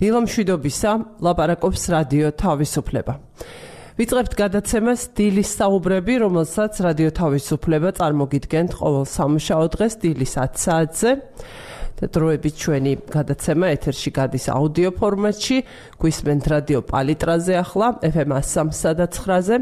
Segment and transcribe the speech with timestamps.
[0.00, 3.14] დილომშვიდობისა ლაპარაკობს რადიო თავისუფლება.
[4.00, 11.10] ვიწყებთ გადაცემას დილის საუბრები, რომელსაც რადიო თავისუფლება წარმოგიდგენთ ყოველ სამშაბათ დღეს დილის 10 საათზე.
[12.00, 15.56] და დროებით ჩვენი გადაცემა ეთერში გადის აუდიო ფორმატში,
[16.00, 19.56] გვისმენთ რადიო პალიტრაზე ახლა FM 103-ზე,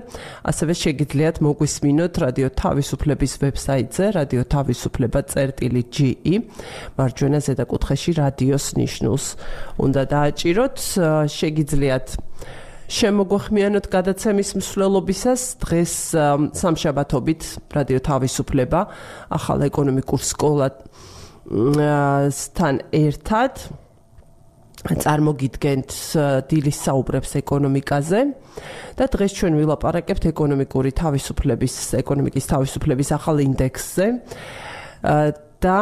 [0.46, 4.04] ასევე შეგიძლიათ მოგვისმინოთ რადიო თავისუფლების ვებსაიტზე,
[4.54, 6.35] თავისუფლება.ge,
[6.98, 9.27] მარჯვენა ზედა კუთხეში რადიოს ნიშნულს.
[9.82, 10.77] უნდა დააჭიროთ,
[11.27, 12.07] შეგიძლიათ
[12.89, 15.94] შემოგვხმიანოთ გადაცემის მსვლელობისას დღეს
[16.57, 17.43] სამშაბათობით
[17.77, 18.80] რადიო თავისუფლება
[19.29, 20.88] ახალ ეკონომიკურ სკოლად
[21.48, 23.62] სთან ერთად
[24.88, 25.94] წარმოგიდგენთ
[26.50, 28.21] დილის საუბრებს ეკონომიკაზე
[28.98, 31.74] და დღეს ჩვენ ვილაპარაკებთ ეკონომიკური თავისუფლების
[32.05, 34.06] ეკონომიკის თავისუფლების ახალ ინდექსზე
[35.58, 35.78] და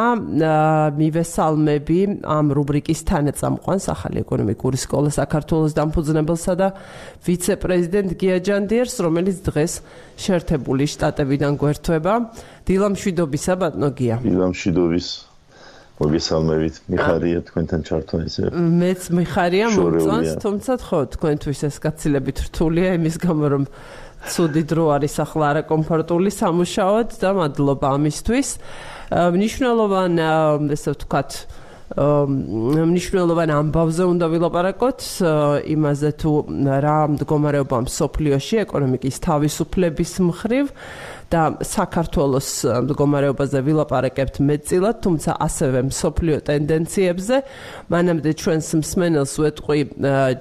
[0.97, 6.67] მივესალმები ამ რუბრიკის თანაწამყვანს ახალი ეკონომიკური სკოლა საქართველოს დამფუძნებელსა და
[7.27, 9.73] ვიცე-პრეზიდენტ გია ჯანდიერს, რომელიც დღეს
[10.17, 12.13] შეერთებული შტატებიდან გვერდება.
[12.65, 14.15] დილამშვიდობისა ბატონო გია.
[14.25, 15.26] დილამშვიდობის.
[15.97, 18.41] მოგესალმებით, მიხარია თქვენთან ჩართვა ისე.
[18.53, 23.63] მეც მიხარია მომწონს, თუმცა ხო, თქვენთვის ეს გაცილებით რთულია იმის გამო რომ
[24.29, 28.49] ცუდი დრო არის ახლა არა კომფორტული სამუშაოდ და მადლობა ამისთვის.
[29.13, 30.13] მნიშვნელოვან
[30.73, 31.31] ესე ვთქვათ
[31.97, 34.99] მნიშვნელოვან ამბავზე უნდა ვილაპარაკოთ
[35.71, 36.31] იმაზე თუ
[36.83, 40.65] რა მდგომარეობა მსოფლიოში ეკონომიკის თავისუფლების მხრივ
[41.27, 42.49] და საქართველოს
[42.87, 47.35] მდგომარეობაზე ვილაპარაკებთ მეტწილად, თუმცა ასევე მსოფლიო ტენდენციებზე.
[47.91, 49.79] მანამდე ჩვენს მსმენელს ვეტყვი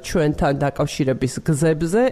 [0.07, 2.03] ჩვენთან დაკავშირების გზებზე.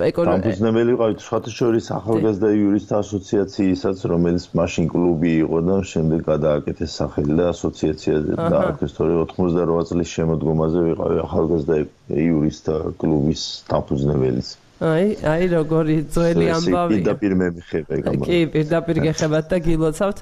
[0.07, 7.37] ეკონომიკელი ყავით სხვათა შორის ახალგაზრდა იურისტთა ასოციაციისაც რომელიც მაშინ კლუბი იყო და შემდეგ გადააკეთეს სახელი
[7.41, 11.79] და ასოციაცია დაარქვეს თორე 88 წლის შემოდგომაზე ვიყავი ახალგაზრდა
[12.27, 16.95] იურისტთა კლუბის დაფუძნებელიც აი, აი როგორი ძველი ამბავი.
[16.97, 18.05] პირდაპირ მე მიხება ეგ.
[18.25, 20.17] კი, პირდაპირ გეხებათ და გილოცავთ.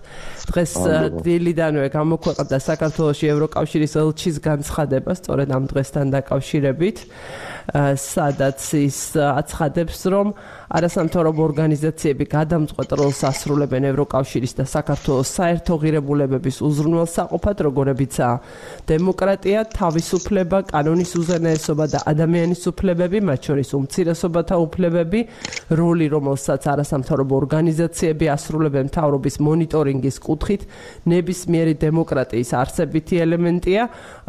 [0.52, 0.72] დღეს
[1.24, 6.98] დილიდანვე გამოქვეყნდა საქართველოს ევროკავშირის ელჩის განცხადება, სწორედ ამ დღესთან დაკავშირებით.
[7.96, 10.28] სადაც ის აცხადებს, რომ
[10.72, 18.36] არასამთავრობო ორგანიზაციები გადამწყვეტ როლს ასრულებენ ევროკავშირის და საქართველოს საერთო ღირებულებების უზრუნველსაყოფად, როგორებიცაა
[18.88, 25.20] დემოკრატია, თავისუფლება, კანონის უზენაესობა და ადამიანის უფლებები, მათ შორის უმცირესობათა უფლებები,
[25.76, 30.62] როლი, რომელსაც არასამთავრობო ორგანიზაციები ასრულებენ მთავრობის მონიტორინგის კუთხით,
[31.12, 33.82] ნებისმიერი დემოკრატიის არსებითი ელემენტია.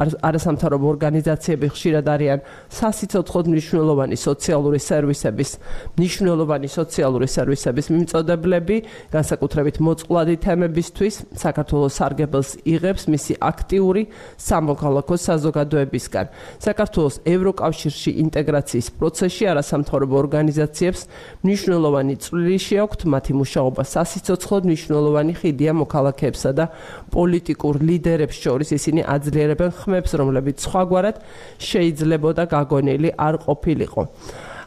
[0.02, 2.38] არასამთავრობო ორგანიზაციები ხშირად არიან
[2.82, 5.50] სასიცოცხლო მნიშვნელოვანი სოციალური სერვისების
[5.96, 8.76] მნიშვნელოვანი მნიშვნელოვანი სოციალური სერვისების მიმწოდებლები,
[9.12, 14.02] განსაკუთრებით მოწყვლადი თემებისთვის, საქართველოს სარგებელს იღებს მისი აქტიური
[14.40, 16.26] სამოქალაქო საზოგადოებისგან.
[16.66, 21.00] საქართველოს ევროკავშირში ინტეგრაციის პროცესში არასამთავრობო ორგანიზაციებს
[21.44, 26.64] მნიშვნელოვანი წვლილი შეაქვთ მათი მუშაობა სასიცოცხლოდ მნიშვნელოვანი ხიდია მოქალაქეებსა და
[27.12, 31.16] პოლიტიკურ ლიდერებს შორის ისინი აძლიერებენ ხმებს, რომლებიც სხვაგვარად
[31.60, 34.02] შეიძლებოდა გაგონილი არ ყოფილიყო.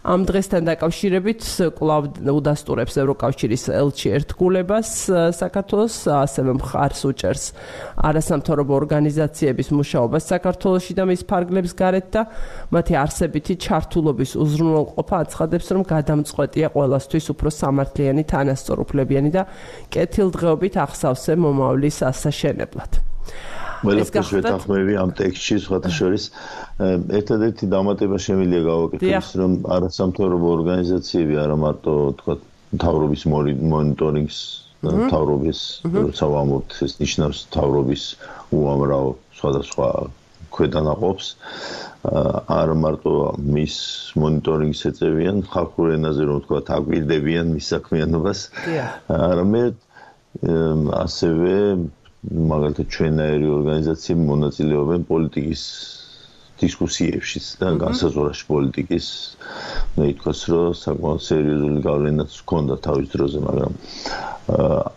[0.05, 1.45] ამ დღესთან დაკავშირებით
[1.79, 4.89] კლავ უდასტურებს ევროკავშირის ელჩი ერთგულებას
[5.33, 7.45] საქართველოს ასევე მხარს უჭერს
[8.09, 12.21] არასამთავრობო ორგანიზაციების მუშაობას საქართველოსში და მის ფარგლებს გარეთ და
[12.77, 19.49] მათი არსებითი ჩართულობის უზრუნველყოფა აცხადებს რომ გადამწყვეტია ყოველასთვის უფრო სამართლიანი თანასწორუფლებიანი და
[19.89, 23.01] კეთილდღეობით ახსავსე მომავლის ასაშენებლად
[23.83, 26.27] ყველაფერს ვეთანხმები ამ ტექსტში სხვათა შორის
[27.19, 32.35] ერთადერთი დამატება შემიძლია გავაკეთოს რომ არასამთავრობო ორგანიზაციები არა მარტო თქვა
[32.85, 34.39] თავრობის მონიტორინგს
[34.85, 35.59] თავრობის
[36.19, 38.03] სავამოთ ეს ნიშნავს თავრობის
[38.59, 39.89] უამრავ სხვადასხვა
[40.55, 41.27] ქვედანაყოფს
[42.55, 43.13] არა მარტო
[43.55, 43.75] მის
[44.21, 48.39] მონიტორინგს ეწევიან ხალხურ ენაზე რომ თქვა აგვირდებიან მის საქმიანობას.
[49.17, 49.73] არამედ
[51.01, 51.55] ასევე
[52.33, 55.63] მაგალითად ჩვენაერი ორგანიზაციები მონაწილეობენ პოლიტიკის
[56.61, 59.07] დისკუსიებში და განსაზღვრაში პოლიტიკის
[59.99, 63.75] მე ითქვას რომ საკმაოდ სერიოზული გავლენაც ჰქონდა თავის დროზე მაგრამ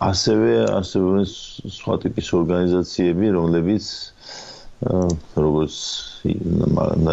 [0.07, 1.25] ასევე ასევე
[1.79, 3.85] სხვა ტიპის ორგანიზაციები რომლებიც
[5.45, 5.75] როგორც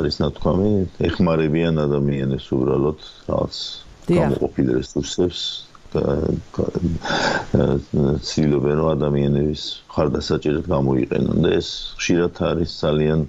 [0.01, 0.71] არის ნათქვამი
[1.11, 3.57] ეხმარებიან ადამიანებს უბრალოდ რაღაც
[4.15, 5.43] გამოყოფილ რესურსებს
[8.29, 9.63] ცდილობენ რომ ადამიანების
[9.95, 11.71] ხარდასაჭერად გამოიყენონ და ეს
[12.01, 13.21] ხშირად არის ძალიან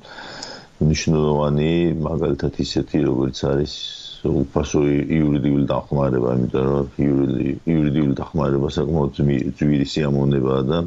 [0.81, 1.71] მნიშვნელოვანი
[2.09, 3.73] მაგალითად ისეთი როგორც არის
[4.25, 9.19] უფასო იურიდიული დახმარება იმიტომ რომ იურიდიული დახმარება საკმაოდ
[9.59, 10.79] ძვირი სიამოვნებაა და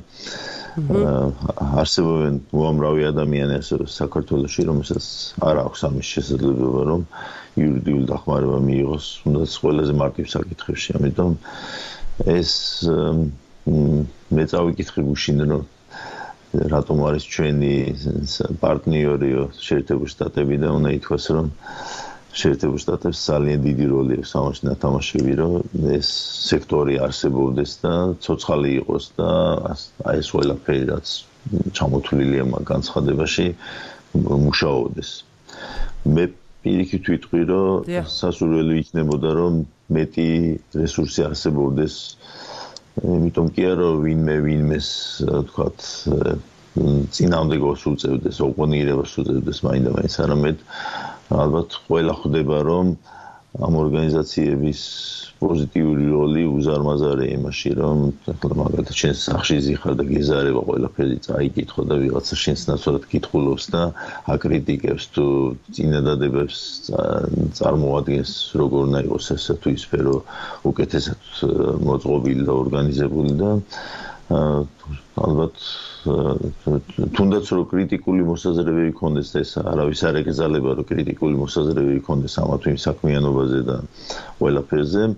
[1.83, 5.07] არსებობენ უამრავი ადამიანი ასე საქართველოში რომელსაც
[5.51, 7.07] არ აქვს ამის შესაძლებლობა რომ
[7.59, 10.91] იურიდიული დახმარება მიიღოს, თუნდაც ყველაზე მარტივ საკითხებში.
[11.01, 11.33] ამიტომ
[12.39, 12.53] ეს
[14.37, 15.65] მე წავიკითხე გუშინ რომ
[16.75, 17.75] რატომ არის ჩვენი
[18.63, 21.47] პარტნიორიო შეერთებული შტატები და უნდა ითქვას რომ
[22.41, 25.53] შეერთებული შტატებს ძალიან დიდი როლი აქვს ამაში ნათამაშები რომ
[25.99, 26.09] ეს
[26.51, 27.95] სექტორი არსებობდეს და
[28.25, 29.31] ცოცხალი იყოს და
[30.11, 31.07] აი ეს ყველაფერი რაც
[31.79, 33.47] ჩამოთვლილია მაგ განცხადებაში
[34.47, 35.11] მუშაობდეს.
[36.15, 36.25] მე
[36.65, 39.61] პირიქით ვიტყვი, რომ სასურველი იქნებოდა, რომ
[39.97, 40.29] მეტი
[40.77, 41.95] რესურსი არსებობდეს.
[43.01, 44.89] იმიტომ კი არა, ვინმე ვინმეს,
[45.51, 45.79] თქვათ,
[47.17, 50.59] წინამდებობს უწევდეს, ოპონირებას უწევდეს მაინდა-მაინც, არამედ
[51.31, 52.93] ალბათ ყველა ხვდება, რომ
[53.59, 54.81] ამ ორგანიზაციების
[55.41, 61.97] პოზიტიური როლი უზარმაზარი იმაში, რომ ახლა მაგალითად შენ სახში ზიხარ და გეზარება ყველაფერი წაიკითხო და
[62.03, 63.83] ვიღაცა შენს ნაცვლად კითხულობს და
[64.37, 65.25] აკრიტიკებს თუ
[65.75, 66.59] წინადადებებს
[67.59, 68.33] წარმოადგენს
[68.63, 70.15] როგორ უნდა იყოს ესე თუ ის სფერო
[70.71, 71.21] უკეთესად
[71.91, 73.51] მოწყობილი და ორგანიზებული და
[74.31, 75.63] ალბათ
[77.19, 82.59] თუნდაც რომ კრიტიკული მოსაზრებები ქონდეს და ეს არავის არ ეკრძალება რომ კრიტიკული მოსაზრებები ქონდეს ამა
[82.63, 83.77] თუ იმ საქმიანობაზე და
[84.39, 85.09] ყველაფერზე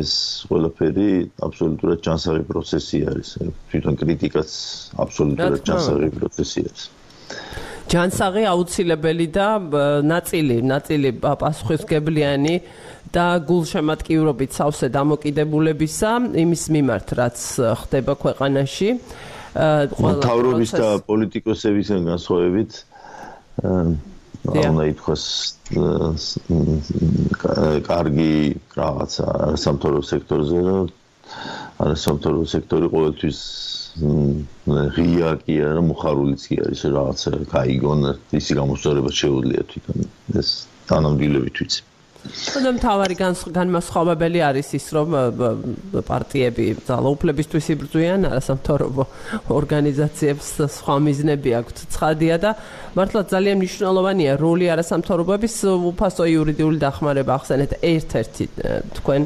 [0.00, 0.12] ეს
[0.50, 1.08] ყველაფერი
[1.48, 3.30] აბსოლუტურად ჯანსაღი პროცესი არის.
[3.72, 4.50] თვითონ კრიტიკაც
[5.04, 6.84] აბსოლუტურად ჯანსაღი პროცესი არის
[7.92, 9.48] ჯანსაღი აუცილებელი და
[10.04, 12.54] ნაწილი ნაწილი პასუხისგებლიანი
[13.14, 16.12] და გულშემატკივრობით სავსე დამოკიდებულებისა
[16.44, 17.38] იმის მიმართ რაც
[17.84, 18.88] ხდება ქვეყანაში.
[19.54, 22.72] ყველა თავრობის და პოლიტიკოსებისგან განსხვავებით
[24.44, 25.24] უნდა ითქვას
[27.86, 28.34] კარგი
[28.76, 29.26] რაღაცა
[29.64, 30.74] სამთავრო სექტორზე და
[31.84, 33.38] არა სამთავრო სექტორი ყოველთვის
[33.94, 38.06] ღია კი არა, მოხარულიც კი არის, რაღაცა кайგონ,
[38.40, 40.06] ისი გამოსწორება შეუძლია თვითონ.
[40.42, 40.48] ეს
[40.90, 41.80] თანამდვილებით ვიცი.
[42.24, 43.14] და მთავარი
[43.52, 45.08] განმასხვავებელი არის ის, რომ
[46.08, 49.04] პარტიები ძალაუფლებისთვის იბრძვიან, არასამთავრობო
[49.52, 51.76] ორგანიზაციებს სხვა მიზნები აქვთ.
[51.92, 52.50] ცხადია და
[52.96, 55.54] მართლა ძალიან მნიშვნელოვანია როლი არასამთავრობოების
[55.92, 58.44] უფასო იურიდიული დახმარება ახსენეთ ერთ-ერთი
[58.96, 59.22] თქვენ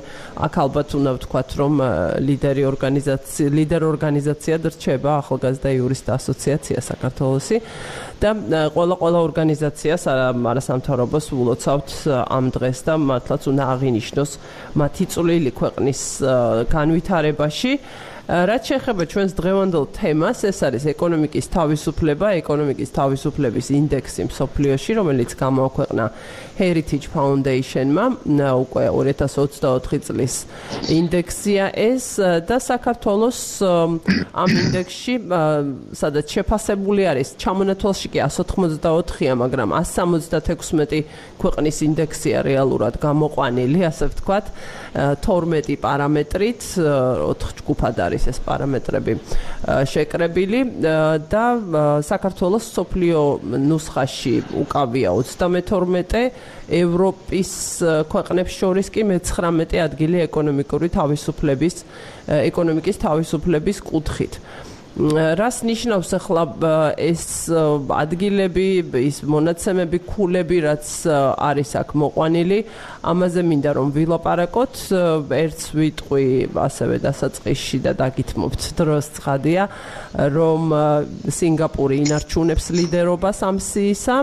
[0.48, 1.74] აქ ალბათ უნდა ვთქვათ, რომ
[2.18, 7.56] ლიდერი ორგანიზაცია, ლიდერ ორგანიზაციად რჩება ახალგაზრდა იურისტთა ასოციაცია საქართველოსი
[8.18, 8.34] და
[8.74, 11.90] ყველა ყველა ორგანიზაციას არასამთავრობოს ულოცავთ
[12.26, 14.30] ამ დღეს და მართლაც უნდა აღინიშნოს
[14.74, 16.00] მათი წვლილი ქვეყნის
[16.66, 17.72] განვითარებაში.
[18.28, 26.04] რაც შეეხება ჩვენს დღევანდელ თემას, ეს არის ეკონომიკის თავისუფლება, ეკონომიკის თავისუფლების ინდექსი მსოფლიოში, რომელიც გამოაქვეყნა
[26.58, 28.04] Heritage Foundation-მა
[28.64, 30.34] უკვე 2024 წლის
[30.90, 33.40] ინდექსია ეს და საქართველოს
[34.42, 35.14] ამ ინდექსში
[36.00, 41.04] სადაც შეფასებული არის ჩამონათვალში კი 184-ია, მაგრამ 176
[41.38, 44.46] ქვეყნის ინდექსია რეალურად გამოყვანილი, ასე ვთქვათ,
[45.22, 49.12] 12 პარამეტრით, 4 ჯგუფად არის ეს პარამეტრები
[49.92, 50.60] შეკრებილი
[51.30, 51.46] და
[52.02, 53.20] საქართველოს სოფლიო
[53.68, 54.34] ნუსხაში
[54.64, 56.32] უკავია 32
[56.68, 57.50] ევროპის
[58.12, 61.76] ქვეყნებს შორის კი მე-19 ადგილი ეკონომიკური თავისუფლების
[62.38, 64.40] ეკონომიკის თავისუფლების კუთხით.
[64.98, 66.42] რას ნიშნავს ახლა
[66.98, 67.46] ეს
[67.94, 68.66] ადგილები,
[68.98, 70.86] ის მონაცემები, ქულები, რაც
[71.38, 72.58] არის აქ მოყვანილი,
[73.06, 74.74] ამაზე მინდა რომ ვილაპარაკოთ,
[75.38, 79.62] ერთს ვიტყვი ასევე დასაწყისში და დაგითმობთ დროს ცხადია,
[80.34, 80.62] რომ
[81.30, 84.16] სინგაპური ინარჩუნებს ლიდერობას ამ სიისა,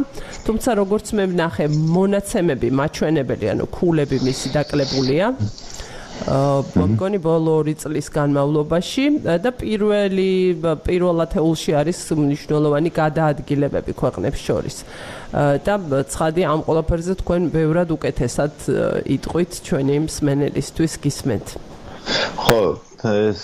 [0.44, 5.26] თუმცა როგორც მე ვნახე, მონაცემები მაჩვენებელი, ანუ ქულები მისი დაკლებულია.
[6.24, 9.06] აა მგონი ბოლო 2 წლის განმავლობაში
[9.44, 10.30] და პირველი
[10.88, 14.78] პირველ ათეულში არის მნიშვნელოვანი გადაადგილებები ქვეყნებს შორის.
[15.36, 15.74] და
[16.08, 18.54] ცხადი ამ ყველაფერზე თქვენ ბევრად უკეთესად
[19.06, 21.48] იტყვით ჩვენი მსმენელისთვის გისმენთ.
[22.40, 22.62] ხო,
[23.04, 23.42] ეს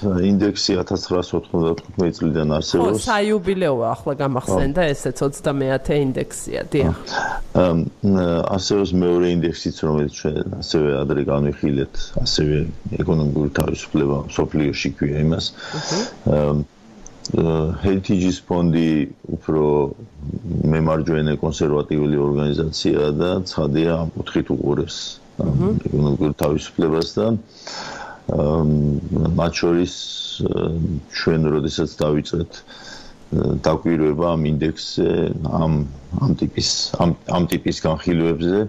[0.00, 2.96] ინდექსი 1995 წლიდან არსებობს.
[2.96, 6.96] ხო, საიუბილეოა ახლა გამახსენდა ესეც 30-ე ინდექსია, დიახ.
[8.54, 12.56] არსებობს მეორე ინდექსიც, რომელიც ჩვენ ასევე ადრე განვიხილეთ, ასევე
[13.02, 15.44] ეკონომიკური თავისუფლება სოფლიოში ქვია იმას.
[17.30, 18.90] ჰერიტიჯის ფონდი
[19.36, 19.62] უფრო
[20.72, 24.96] მემარჯვენე კონსერვატიული ორგანიზაციაა და ცხადია ამ კუთხით უყურებს
[25.40, 27.26] ეკონომიკურ თავისუფლებას და
[28.30, 29.94] მათ შორის
[31.20, 32.60] ჩვენ როდესაც დავიწყეთ
[33.66, 35.08] დაკვირვება ამ ინდექსზე
[35.58, 35.74] ამ
[36.26, 36.70] ამ ტიპის
[37.02, 38.64] ამ ამ ტიპის განხილვებზე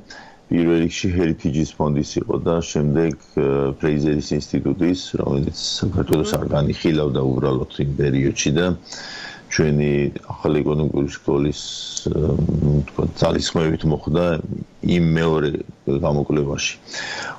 [0.52, 3.14] პირველ რიგში ჰერიტიჯის ფონდის იყო და შემდეგ
[3.82, 8.66] ფრეიზერის ინსტიტუტის რომელიც საქართველოს არ განიხილავდა უბრალოდ იმ პერიოდში და
[9.52, 9.90] ჩვენი
[10.34, 11.62] ახალი ეკონომიკური სკოლის
[12.90, 14.26] თქვა ძალისხმევით მოხდა
[14.98, 15.50] იმ მეორე
[16.06, 16.74] გამოკვლევაში.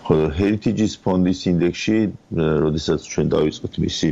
[0.07, 1.97] ხო Heritage ფონდის ინდექსში,
[2.67, 4.11] როდესაც ჩვენ დავიწყეთ მისი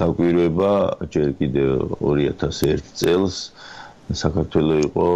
[0.00, 0.72] დაკვირვება,
[1.14, 3.36] ჯერ კიდევ 2001 წელს
[4.14, 5.08] საქართველოს იყო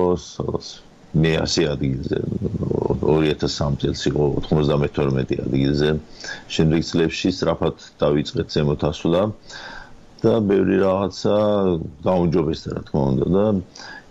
[1.22, 2.18] მე 100 ადგილზე
[3.02, 5.88] 2003 წელს იყო 92 ადგილზე.
[6.56, 9.22] შემდეგ წლებში სწრაფად დავიწყეთ ზემოთ ასვლა.
[10.22, 11.34] და ბევრი რაღაცა
[12.06, 13.44] გაუნჯობესდა რა თქმა უნდა და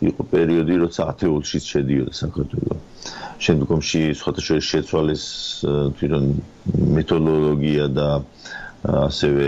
[0.09, 2.73] იყო პერიოდი როცა ათეულშიც შედიოდა საქართველო.
[3.45, 5.23] შემდგომში შორის შეცვალეს
[5.99, 6.25] თვითონ
[6.97, 8.07] მეთოდოლოგია და
[9.07, 9.47] ასევე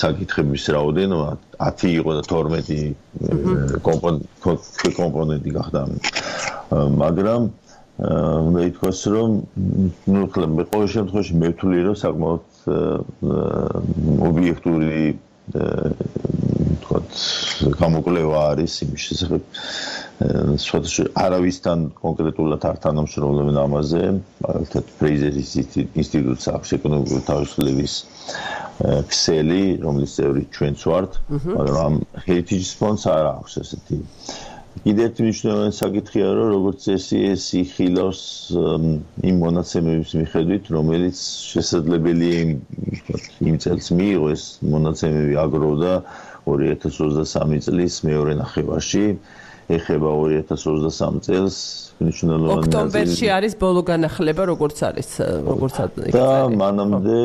[0.00, 1.28] საკითხების რაოდენობა
[1.64, 2.94] 10 იყო და 12
[5.00, 5.80] კომპონენტი გახდა.
[7.02, 7.42] მაგრამ
[8.46, 9.30] უნდა ითქვას რომ
[10.12, 12.44] ნუ ხლა მე ყოველ შემთხვევაში მე ვთვლი რომ საკმაოდ
[14.28, 14.90] ობიექტური
[15.54, 17.18] თქვათ
[17.80, 19.42] გამოკვლევა არის იმის შესახებ
[20.64, 24.02] სხვადასხვა არავისთან კონკრეტულად არ თანამშრომლობენ ამაზე
[24.46, 25.50] მაგალითად ფრეიზერის
[26.02, 27.96] ინსტიტუტს აქვს ეკონომიკური თავისუფლების
[29.12, 34.00] ქსელი რომლის წევრი ჩვენც ვართ მაგრამ heritage fund-ს არ აქვს ესეთი
[34.84, 38.20] კიდევ ერთი მნიშვნელოვანი საკითხია რომ როგორც წესი ეს იხილავს
[39.30, 42.52] იმ მონაცემების მიხედვით რომელიც შესაძლებელია იმ
[43.50, 45.92] იმ წელს მიიღო ეს მონაცემები აგროვდა
[46.50, 49.04] 2023 წლის მეორე ნახევარში
[49.66, 51.56] ეხება 2023 წელს
[51.98, 55.08] მნიშვნელოვანი ოქტომბერში არის ბოლო განახლება როგორც არის
[55.46, 56.28] როგორც არის და
[56.60, 57.18] მანამდე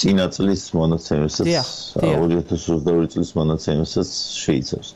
[0.00, 1.46] წინა წლის მონაცემებსაც
[2.00, 4.08] 2022 წლის მონაცემებსაც
[4.42, 4.88] შეიცავს.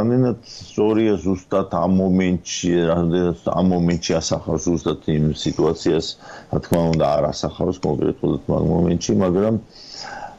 [0.00, 6.06] ამენად სწორია ზუსტად ამ მომენტში, რამდენად ამ მომენტში ასახავს ზუსტად იმ სიტუაციას,
[6.54, 9.60] რა თქმა უნდა არ ასახავს კონკრეტულად მაგ მომენტში, მაგრამ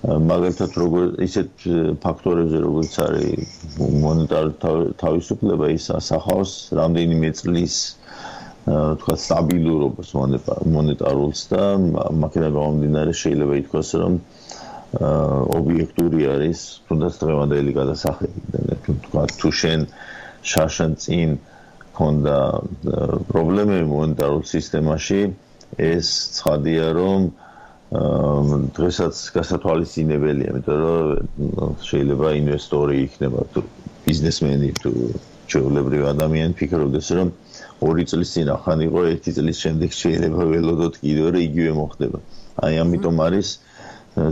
[0.05, 1.63] მაგალითად როგორ ისეთ
[2.03, 3.55] ფაქტორებზე როგორც არის
[4.03, 7.77] მონეტარული თავისუფლება ის ასახავს რამდენიმე წლის
[8.67, 10.11] თქვა სტაბილურობას
[10.75, 11.63] მონეტარულს და
[12.21, 14.19] მაგერა გამომდინარე შეიძლება ითქვას რომ
[15.57, 19.87] ობიექტური არის თუნდაც დღევანდელი გადასახლები თქვა თუ შენ
[20.51, 21.33] შაშან წინ
[21.97, 22.37] ქონდა
[23.33, 25.21] პრობლემები მონეტარულ სისტემაში
[25.89, 27.31] ეს ცხადია რომ
[27.87, 30.79] დღესაც გასათვალისწინებელია, იმიტომ
[31.59, 33.63] რომ შეიძლება ინვესტორი იქნება თუ
[34.07, 34.91] ბიზნესმენი თუ
[35.47, 37.31] ჩვეულებრივი ადამიანი ფიქრობდეს, რომ
[37.87, 42.19] ორი წლის წინ ახან იყო, ერთი წლის შემდეგ შეიძლება ველოდოთ კიდევ რა იგივე მოხდება.
[42.67, 43.47] აი ამიტომ არის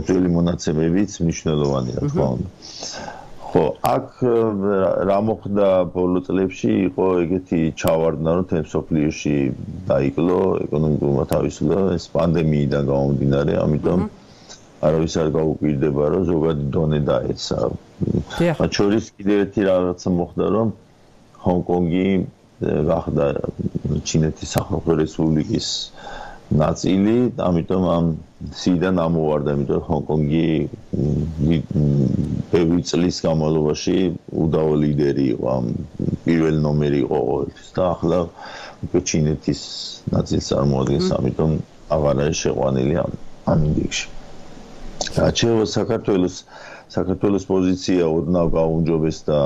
[0.04, 2.48] ძველი მონაცემებიც მნიშვნელოვანი, რა თქმა უნდა.
[3.46, 4.08] ხო, აქ
[5.08, 9.34] რა მოხდა ბოლო წლებში იყო ეგეთი ჩავარდნა, რომ თემსოფლიოში
[9.90, 14.00] დაიკლო ეკონომიკურმა თავისუფლება ეს პანდემიიდან გამომდინარე, ამიტომ
[14.86, 17.58] არავის არ გაუკვირდება, რომ ზოგადი დონე დაეცა.
[18.60, 20.68] მათ შორის კიდევ ერთი რაღაცა მოხდა, რომ
[21.46, 22.08] ჰონკონგი
[22.90, 23.24] გახდა
[24.08, 25.66] ჩინეთის სახალხო რესპუბლიკის
[26.54, 28.06] ნაწილი, ამიტომ ამ
[28.54, 30.48] სიდან ამოვარდა, იმიტომ ჰონკონგი
[32.52, 33.96] ბევრი წლის განმავლობაში
[34.30, 35.66] უდავო ლიდერი იყო, ამ
[36.26, 38.20] პირველ ნომერი იყო ყოველთვის და ახლა
[38.86, 39.60] უკვე ჩინეთის
[40.14, 41.50] ნაწილს წარმოადგენს, ამიტომ
[41.96, 43.12] აღარ არის შეყვანილი ამ
[43.50, 44.06] ამ ინდექსში.
[45.16, 46.36] რაჩევა საქართველოს
[46.94, 49.38] საქართველოს პოზიცია ოდნავ გაუნჯობეს და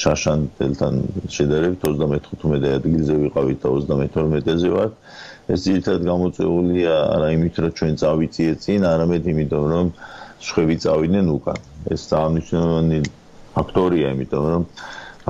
[0.00, 0.94] შაშანტელთან
[1.36, 4.92] შედარებით 35 ადგილზე ვიყავით და 32-ზე ვართ.
[5.54, 9.86] ეს ერთად გამოწეულია არა იმით რომ ჩვენ წავიწიეთ წინ, არამედ იმიტომ რომ
[10.46, 11.58] შვები წავიდნენ უკან.
[11.94, 12.98] ეს დანიშნული
[13.54, 14.62] ფაქტორია, იმიტომ რომ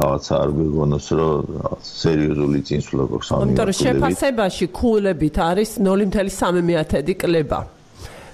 [0.00, 1.34] რაღაც არ გეგონოს რომ
[1.82, 7.60] სერიოზული წინსვლა გვაქვს ამ იმიტომ რომ შეფასებაში ქულებით არის 0.3 კლება.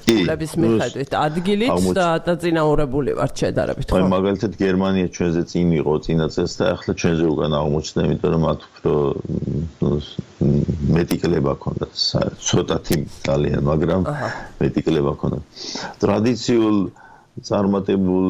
[0.06, 3.96] კულების მიხედვით ადგილით და დაწინაურებული ვართ შედარებით ხო?
[3.98, 8.42] აი მაგალითად გერმანია ჩვენზე წინ იყო წინა წელს და ახლა ჩვენზე უკან აღმოჩნდა, იმიტომ რომ
[8.46, 8.92] მათ უფრო
[10.96, 11.92] მეტი კლება ქონდათ,
[12.46, 12.96] ცოტათი
[13.26, 14.02] ძალიან, მაგრამ
[14.62, 15.42] მეტი კლება ქონდათ.
[16.02, 16.76] ტრადიციულ
[17.36, 18.28] წარმატებულ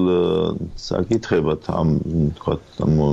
[0.75, 1.89] საკითხებად ამ
[2.39, 2.55] თქვა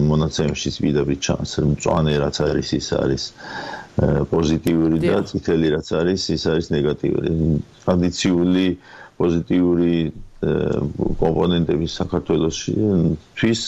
[0.09, 3.23] მონაცემშიც ვიდებით ჩანს, მწვანე რაც არის ის არის
[4.01, 7.29] პოზიტიური და წითელი რაც არის ის არის ნეგატიური.
[7.85, 8.65] ტრადიციული
[9.21, 9.93] პოზიტიური
[11.23, 12.73] კომპონენტები საქართველოსში
[13.39, 13.61] თვის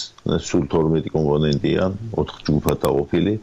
[0.47, 1.83] სულ 12 კომპონენტია
[2.17, 3.33] 4 ჯგუფად დაყოფილი.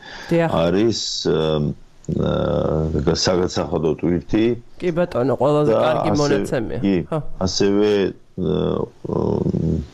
[0.50, 4.44] არის აა საგაცახადო ტვირთი.
[4.82, 6.80] კი ბატონო ყველაზე კარგი მონაცემია.
[7.08, 7.88] ხო ასევე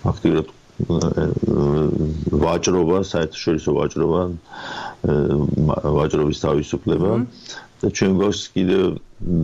[0.05, 0.47] ფაქტიურად
[2.43, 4.21] ვაჭრობა საერთაშორისო ვაჭრობა
[5.99, 7.13] ვაჭრობის თავისუფლება.
[7.79, 8.85] და ჩვენ გვაქვს კიდევ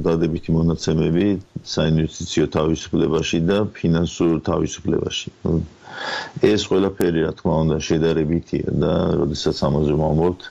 [0.07, 1.27] დადებითი მონაცემები
[1.75, 5.29] საინვესტიციო თავისუფლებაში და ფინანსურ თავისუფლებაში.
[6.43, 8.93] ეს ყველაფერი რა თქმა უნდა შედარებითია და
[9.23, 10.43] როდესაც ამაზე ვამბობთ,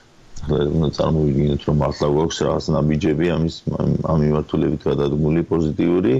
[0.48, 3.54] უნდა წარმოვიდგინოთ რომ მართლა გვაქვს რაღაც ნაბიჯები ამის
[4.12, 6.14] ამ მიმართულებით გადადგმული პოზიტიური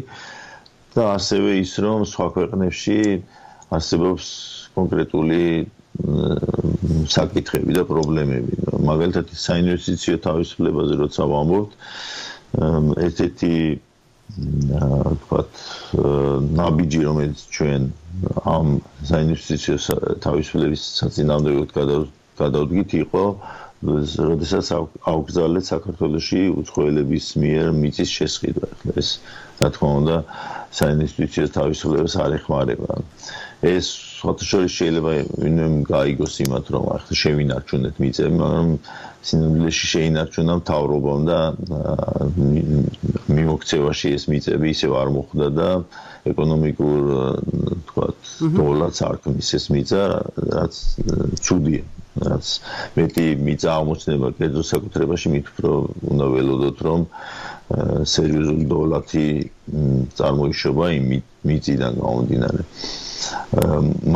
[0.96, 2.98] და ასევე ის რომ სხვა ქვეყნებში
[3.76, 4.26] არსებობს
[4.76, 5.42] კონკრეტული
[7.14, 8.56] საკითხები და პრობლემები.
[8.90, 11.72] მაგალითად საინვესტიციო თავისუფლებაზე როცა ვამბობთ,
[13.06, 13.52] ერთ-ერთი
[14.34, 15.52] ვთქვათ
[16.58, 17.82] ნაბიჯი რომელიც ჩვენ
[18.54, 18.66] ამ
[19.10, 19.76] საინვესტიციო
[20.26, 21.70] თავისუფლების საწინააღმდეგოდ
[22.40, 23.24] გადავდგით იყო
[23.84, 24.68] როდესაც
[25.12, 28.68] აუგზავნეთ საქართველოსში უცხოელების მიერ მიწის შესყიდვა.
[29.00, 29.08] ეს
[29.60, 30.16] რა თქმა უნდა
[30.80, 32.92] საინვესტიციო თავისუფლებას არ ეხმარება.
[33.74, 33.86] ეს
[34.24, 35.10] სხვათაშორის შეიძლება
[35.44, 38.68] ვინმე გაიგოს იმათ რომ ახლა შევინარჩუნეთ მიწები, მაგრამ
[39.28, 41.38] სინამდვილეში შეინარჩუნა მთავრობამ და
[43.36, 45.68] მიმოქცევაში ეს მიწები ისევ არ მოხვდა და
[46.32, 47.02] ეკონომიკურ
[47.90, 50.02] თქვათ დოლარს არ ქმნის ეს მიწა
[50.56, 50.74] რაც
[51.44, 51.84] ცუდია
[52.24, 52.46] რაც
[52.96, 55.72] მეტი მიწა აღმოჩნდება კერძო საკუთრებაში მით უფრო
[56.14, 57.06] უნდა ველოდოთ რომ
[58.14, 59.26] სერიოზული დოლარი
[60.20, 61.08] წარმოიშობა იმ
[61.48, 62.62] მიწიდან გამომდინარე.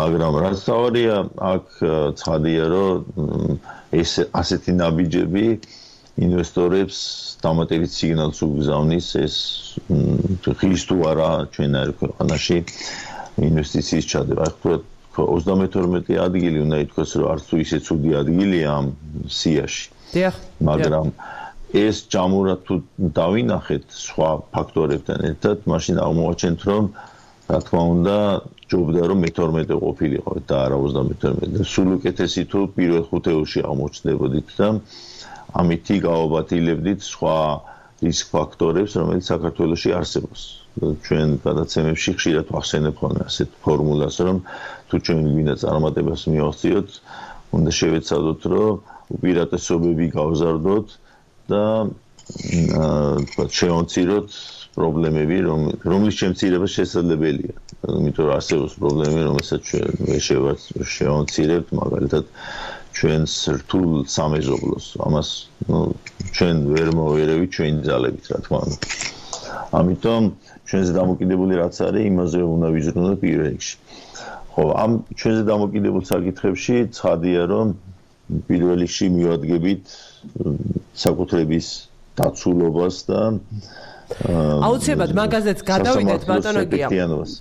[0.01, 1.17] მაგრამ რაც თავია
[1.53, 1.67] აქ
[2.21, 3.59] ცხადია რომ
[4.03, 5.47] ეს ასეთი ნაბიჯები
[6.27, 6.99] ინვესტორებს
[7.45, 9.37] დამატებით სიგნალს უგზავნის ეს
[10.61, 12.59] ხის თუ არა ჩვენ არ ქვეყანაში
[13.49, 14.43] ინვესტიციის ჩადება.
[14.51, 14.79] ახლა
[15.19, 18.87] 32 ადგილი უნდა ითქვას რომ არც თუ ისე ცუდი ადგილია ამ
[19.39, 19.85] სიაში.
[20.15, 20.35] დიახ.
[20.71, 21.07] მაგრამ
[21.85, 22.75] ეს ჯამურა თუ
[23.21, 26.85] დავინახეთ სხვა ფაქტორებთან ერთად, მაშინ აღმოაჩენთ რომ
[27.49, 28.17] რა თქმა უნდა
[28.69, 34.69] ჯობდა რომ მე-12 ყოფილიყო და არა 32 და სულ უკეთესი თუ პირველ ხუთეულში აღმოჩნდებოდით და
[35.63, 37.37] ამითი გაობათილებდით სხვა
[38.05, 40.43] რისკ ფაქტორებს რომელიც საქართველოსში არსებობს.
[41.07, 44.37] ჩვენ გადაცემებში ხშირად ვახსენებ ხოლმე ასეთ ფორმულას რომ
[44.93, 46.89] თუ ჩვენ გვინდა წარმატებას მივახციოთ
[47.59, 48.77] უნდა შევეცადოთ რომ
[49.17, 50.87] უპირატესობები გავზარდოთ
[51.51, 51.65] და
[52.85, 54.29] აა შევამციროთ
[54.79, 55.61] პრობლემები, რომ
[55.93, 57.55] რომლის შემცირება შესაძლებელია.
[57.99, 60.61] იმიტომ რომ არსებობს პრობლემები, რომელსაც ჩვენ შევაც
[60.97, 62.25] შევამცირებთ, მაგალითად
[62.99, 64.87] ჩვენს რთულ სამეზობლოს.
[65.07, 65.29] ამას
[65.71, 65.81] ნუ
[66.35, 68.77] ჩვენ ვერ მოვერევით ჩვენი ძალებით, რა თქმა უნდა.
[69.79, 70.23] ამიტომ
[70.69, 73.77] ჩვენზე დამოკიდებული რაც არის, იმაზე უნდა ვიზრუნოთ პირველ რიგში.
[74.53, 77.67] ხო, ამ ჩვენზე დამოკიდებულ საკითხებში ცხადია, რომ
[78.49, 79.83] პირველ რიგში მივადგებით
[81.05, 81.67] საკუთრების
[82.19, 83.21] დაცულობას და
[84.09, 86.89] აუცილებლად მაგაზეც გადავიდეთ ბატონო გია.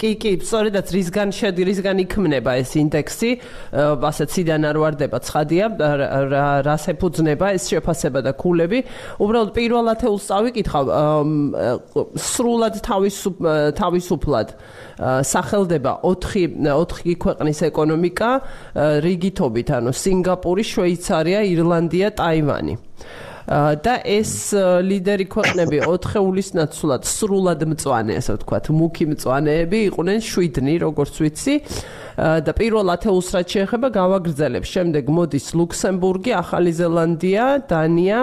[0.02, 3.30] კი, კი, სწორედაც რისგან შედი, რისგან იქმნება ეს ინდექსი,
[4.04, 5.66] ასე ციდან არ ვარდება ცხადია,
[6.68, 8.84] რას ეფუძნება ეს შეფასება და ქულები.
[9.24, 10.86] უბრალოდ პირველ ათეულს წავიკითხავ,
[12.20, 14.48] სრულად თავისუფლად
[15.24, 18.32] სახელდება 4 4 ქვეყნის ეკონომიკა
[19.08, 22.76] რიგითობით, ანუ სინგაპური, შვეიცარია, ირლანდია, ტაივანი.
[23.48, 24.52] და ეს
[24.84, 31.56] ლიდერი ქვეყნები 4 ივლისნაც სულად სრულად მწვანე, ასე ვთქვათ, მუქი მწვანეები იყვნენ შვიდნი, როგორც ვიცი.
[32.18, 34.68] და პირველ ათეულს რაც შეეხება, გავაგრძელებს.
[34.68, 38.20] შემდეგ მოდის ლუქსემბურგი, ახალი ზელანდია, დანია,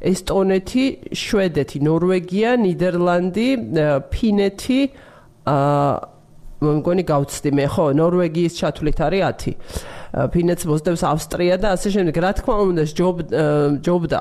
[0.00, 3.48] ესტონეთი, შვედეთი, ნორვეგია, ნიდერლანდი,
[4.10, 4.80] ფინეთი,
[5.46, 6.16] აა
[6.56, 9.56] მგონი გავცდი მე ხო, ნორვეგიის ჩათვლით არის 10.
[10.16, 12.14] ფინეთს მოსდევს ავსტრია და ასე შემდეგ.
[12.24, 13.16] რა თქმა უნდა, ჯობ
[13.84, 14.20] ჯობდა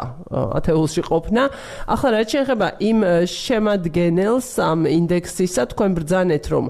[0.60, 1.44] ათეულში ყოფნა.
[1.88, 6.66] ახლა რა შეიძლება იმ შემადგენელს ამ ინდექსისა თქვენ ბრძანეთ რომ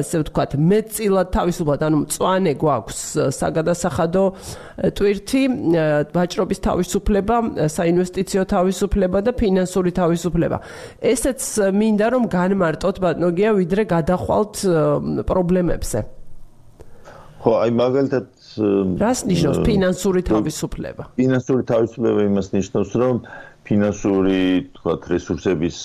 [0.00, 3.00] ესე ვთქვათ, მეტწილად თავისუფლად, ანუ მწვანე გვაქვს
[3.38, 4.24] საგადასახადო
[4.98, 5.42] ტვირთი,
[6.10, 7.36] ვაჭრობის თავისუფლება,
[7.70, 10.58] საინვესტიციო თავისუფლება და ფინანსური თავისუფლება.
[11.00, 14.54] ესეც მინდა რომ განმარტოთ ბატონო გია, ვიდრე გადახვალთ
[15.30, 15.98] პრობლემებზე.
[17.40, 18.24] ხო, აი მაგალითად
[18.58, 21.06] რას ნიშნავს ფინანსური თავისუფლება?
[21.18, 23.20] ფინანსური თავისუფლება იმას ნიშნავს, რომ
[23.70, 24.40] ფინანსური,
[24.74, 25.76] თქვათ, რესურსების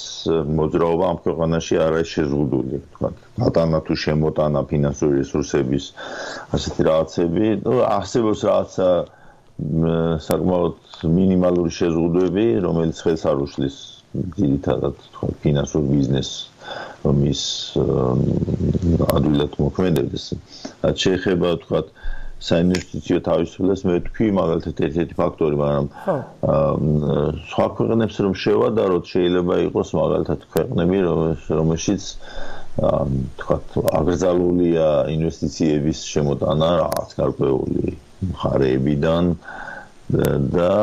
[0.57, 5.85] მოძრაობა ამ ქვეყანაში არ არის შეზღუდული, თქვათ, მატანა თუ შემოტანა ფინანსური რესურსების
[6.55, 8.89] ასეთი რაღაცები, ну, არსებობს რაღაცა
[10.25, 10.75] საკმაოდ
[11.19, 13.75] მინიმალური შეზღუდვები, რომელიც ხელს არ უშლის
[14.39, 16.35] ძირითადად, თქვათ, ფინანსურ ბიზნესს
[17.05, 17.41] მის
[19.15, 20.23] ადვილად მოქმედებს.
[20.81, 21.87] რაც შეეხება, თქვათ,
[22.43, 25.87] საინვესტიციო თავისუფლებას მე ვთქვი მაგალითად ერთ-ერთი ფაქტორი, მაგრამ
[27.51, 30.97] სხვა ქვეყნებს რომ შევადაროთ, შეიძლება იყოს მაგალითად ქვეყნები,
[31.61, 32.03] რომელშიც
[33.39, 37.95] თქვათ აგრძალულია ინვესტიციების შემოტანა რაღაც გარკვეული
[38.35, 39.31] მხარეებიდან
[40.55, 40.73] და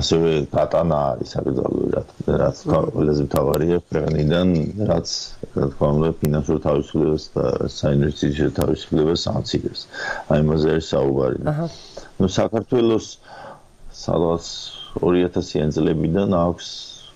[0.00, 1.90] ასევე გატანა არის აკრძალული
[2.42, 4.48] რაც ყველაზე მთავარია ქვეყნიდან
[4.90, 5.08] რაც
[5.56, 7.44] რა თქმა უნდა ფინანსურ თავისუფლებას და
[7.76, 9.80] საინვესტიციო თავისუფლებას ამცირებს.
[10.34, 11.38] აი მასე არის საუბარი.
[11.52, 11.66] აჰა.
[12.20, 13.06] ნუ საქართველოს
[14.04, 14.44] სადღაც
[15.02, 16.68] 2000-იან წლებიდან აქვს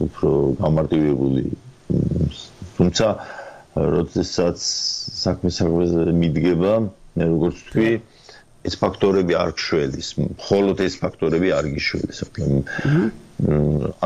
[0.08, 0.30] უფრო
[0.64, 1.44] გამარტივებული
[2.78, 3.06] თუმცა
[3.94, 4.58] როდესაც
[5.24, 6.72] საქმე საქმეზე მიდგება,
[7.22, 7.88] როგორც თქვი,
[8.70, 12.22] ეს ფაქტორები არ გშველის, მხოლოდ ეს ფაქტორები არ გიშველის.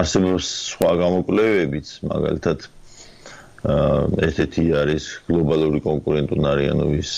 [0.03, 2.59] არსებობს სხვა გამოკვლევებიც, მაგალითად
[3.66, 7.11] ერთ-ერთი არის გლობალური კონკურენტუნარიანობის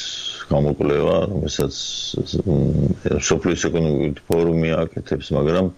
[0.50, 1.74] გამოკვლევა, რომელსაც
[3.28, 5.68] სოფლის ეკონომიკური ფორუმი აკეთებს, მაგრამ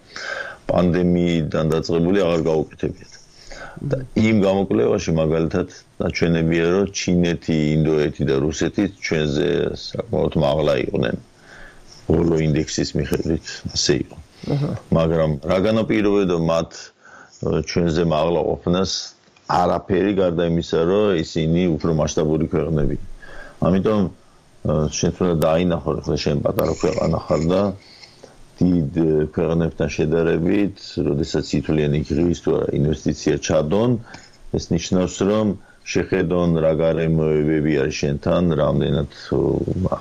[0.71, 3.19] პანდემიიდან დაწყებული აღარ გაუკეთებიათ.
[3.83, 5.67] და იმ გამოკვლევაში მაგალითად
[5.99, 9.47] დაჩვენებია, რომ ჩინეთი, ინდოეთი და რუსეთი ჩვენზე
[9.83, 11.15] საკმაოდ მაღლა იყვნენ.
[12.07, 14.17] ბოლო ინდექსის მიხედვით ასე იყო.
[14.93, 16.71] მაგრამ რა განაპირობებდა მათ
[17.43, 18.91] ჩვენზე მაღლა ყოფნას
[19.61, 22.97] არაფერი გარდა იმისა, რომ ისინი უფრო მასშტაბური ქვეყნები.
[23.67, 24.01] ამიტომ
[24.97, 27.61] შენ თუნდა დაინახო ხოლმე შენ პატარა ქვეყანა ხარ და
[28.59, 28.93] დიდ
[29.35, 33.91] ქვეყნებთან შედარებით, როდესაც ითვლიან იქ ის თუ არა ინვესტიცია ჩადონ,
[34.57, 35.47] ეს ნიშნავს, რომ
[35.83, 39.09] შეხედონ რა გარემოებები არის შენთან, რამდენად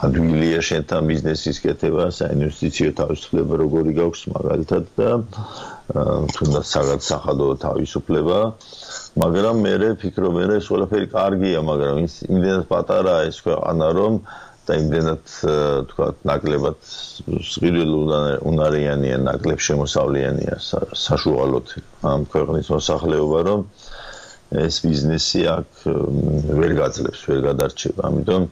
[0.06, 5.10] ადვილია შენთან ბიზნესის კეთება, საინვესტიციო თავისუფლება როგორი გაქვს მაგალითად და
[6.36, 8.38] თუნდაც საგად სახადო თავისუფლება.
[9.12, 14.14] მაგრამ მე ვფიქრობ, მე ეს ყველაფერი კარგია, მაგრამ იმდენად პატარაა ეს ქვეყანა, რომ
[14.62, 15.22] და იმდენად
[15.90, 16.78] თქვა ნაკლებად
[17.50, 17.94] სყიდული
[18.48, 20.58] უნარიანია, ნაკლებ შემოსავლიანია
[20.96, 21.74] საშუალოდ
[22.08, 23.66] ამ ქვეყნის მოსახლეობა, რომ
[24.62, 25.68] ეს ბიზნესი აქ
[26.60, 28.02] ვერ გაძლებს, ვერ გადარჩება.
[28.12, 28.42] ამიტომ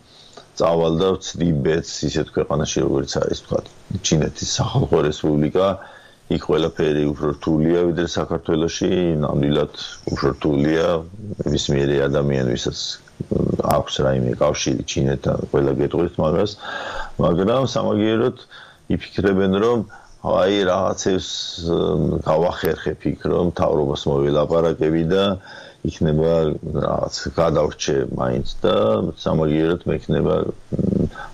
[0.61, 3.61] წავალ და ვწდიბეც ისეთ ქვეყანაში, როგორც არის, თქვა,
[4.05, 5.67] ჩინეთის სახალხო რესპუბლიკა,
[6.31, 8.91] იქ ყველაფერი უფრო რთულია, ვიდრე საქართველოში,
[9.25, 9.73] ნამდვილად
[10.15, 10.87] უფრო რთულია
[11.43, 12.79] ნებისმიერი ადამიანი, ვისაც
[13.77, 16.53] აქვს რაიმე კავშირი ჩინეთთან, ყველა გეტყვით მაგას,
[17.25, 18.37] მაგრამ სამაგიეროდ
[18.95, 19.79] იფიქრებენ, რომ
[20.21, 21.29] აი რაღაცებს
[22.29, 25.25] გავახერხებ იქ, რომ თავრობას მოველაპარაკები და
[25.89, 26.33] იქნება
[26.85, 28.75] რაღაც გადავრჩე მაინც და
[29.17, 30.35] სამაგიეროდ მექნება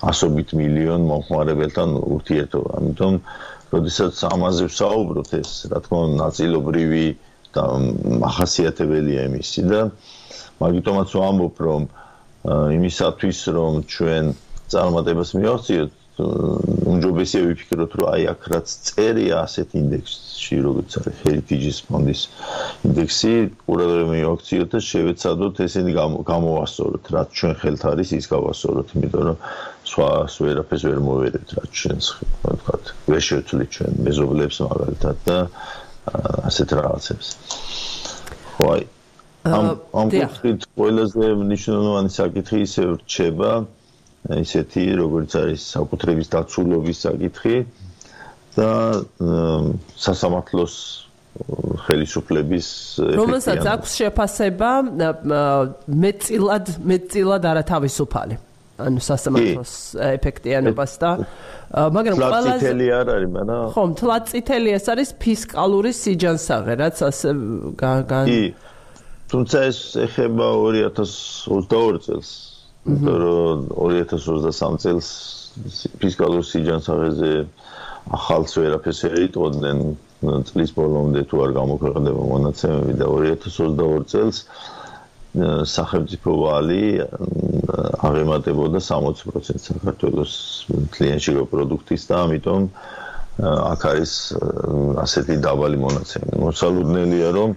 [0.07, 2.71] ასობით მილიონ მომხმარებელთან ურთიერთობა.
[2.79, 3.15] ამიტომ,
[3.77, 7.07] როდესაც ამაზე ვსაუბრობთ, ეს რა თქმა უნდა ნაწილობრივი
[7.57, 7.65] და
[8.31, 9.81] ახასიათებელია იმისი და
[10.65, 11.83] მაგიტომაც ვამბობ, რომ
[12.79, 14.25] იმისათვის, რომ ჩვენ
[14.73, 22.23] წარმატებას მივახციოთ, უმჯობესია ვიფიქროთ, რომ აი აქ რაც წერია ასეთ ინდექსში, როგორც არის Heritage Fund-ის
[22.89, 23.33] ინდექსი,
[23.67, 25.93] ყურადღება მივაქციოთ და შევეცადოთ ესენი
[26.31, 29.37] გამოვასწოროთ, რაც ჩვენ ხელთ არის, ის გავასწოროთ, იმიტომ რომ
[29.87, 32.07] სხვა სვერაფეს ვერ მოვერეთ, რაც ჩვენს
[32.43, 35.39] თქვათ, ვერ შევცვლით ჩვენ მეზობლებს მაგალითად და
[36.51, 37.29] ასეთ რაღაცებს.
[38.57, 38.83] ხო აი
[39.47, 39.67] ამ
[40.01, 43.51] ამ კუთხით ყველაზე მნიშვნელოვანი საკითხი ისე რჩება
[44.43, 47.57] ისეთი როგორც არის საკუთრების დაცულობის საკითხი
[48.57, 48.71] და
[50.07, 50.75] სასამართლოს
[51.87, 52.67] ხელისუფლების
[53.21, 54.71] რომელსაც აქვს შეფასება
[56.03, 58.41] მეწილად მეწილად არათავისუფალი
[58.77, 59.73] ანუ სასამართლოს
[60.17, 61.11] ეფექტიანობას და
[61.97, 67.29] მაგრამ ყველაზე წითელი არ არის მაგრამ ხო მთლად წითელი ეს არის ფისკალური სიჯანსაღე რაც ასე
[67.81, 68.43] გან კი.
[69.33, 72.31] თუმცა ეს ეხება 2022 წელს.
[72.87, 75.09] იმიტომ რომ 2023 წელს
[76.01, 77.33] ფისკალურ სიჯანსაღეზე
[78.17, 79.81] ახალს ვერაფერს ერიტყვდნენ
[80.49, 84.37] წლის ბოლომდე თუ არ გამოქვეყნდება მონაცემები და 2022 წელს
[85.71, 86.83] სახელმწიფო ვალი
[88.09, 90.35] აღემატებოდა 60% საქართველოს
[90.97, 92.69] კლიენტში პროდუქტის და ამიტომ
[93.45, 94.13] აქ არის
[95.05, 96.41] ასეთი დაბალი მონაცემები.
[96.41, 97.51] მოსალოდნელია რომ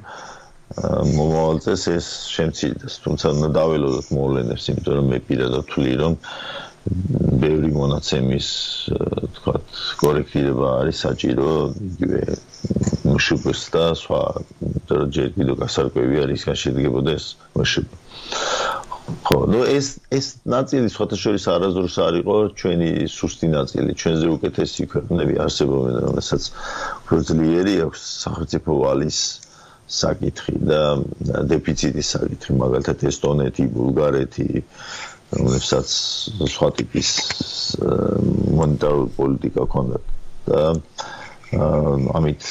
[1.17, 6.13] მომავალ წელს ეს შემცირდეს, თუმცა უნდა დაველოდოთ მოვლენებს, იმიტომ რომ მე პირადად ვთვლი რომ
[7.41, 8.47] ბევრი მონაცემის
[9.37, 9.53] თქვა
[10.01, 11.49] კორექტირება არის საჭირო
[11.89, 12.21] იგივე
[13.13, 14.21] მშუბს და სხვა
[15.15, 17.25] ჯერ კიდევ გასარკვევი არის ისგან შედგებოდა ეს
[17.61, 17.87] მშუბ.
[19.25, 23.91] ხო ნუ ეს ეს ნაწილი სხვათა შორის არაზრუს არისო ჩვენი სუსტი ნაწილი.
[24.01, 26.43] ჩვენზე უკეთესი ქვეყნები არსებობენ რომელსაც
[27.09, 29.19] ქრძლიერი აქვს სახელმწიფო ვალის
[29.89, 30.81] საკითხი და
[31.51, 32.51] დეფიციტის საკითხი.
[32.61, 34.47] მაგალითად ესტონეთი, ბულგარეთი,
[35.37, 35.89] რომელსაც
[36.53, 37.09] სხვა ტიპის
[38.59, 39.99] მონეტარული პოლიტიკა ქონდა
[40.49, 40.61] და
[42.19, 42.41] ამით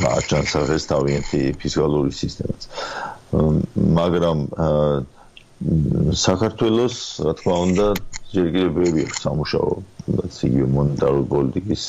[0.00, 2.68] გააჩანს თავიანთი ფისკალური სისტემაც.
[3.98, 4.38] მაგრამ
[6.26, 7.86] საქართველოს, რა თქმა უნდა,
[8.32, 9.70] ჯერ კიდევ ბევრი აქვს სამუშაო,
[10.20, 11.84] რაც იგივე მონეტარული პოლიტიკის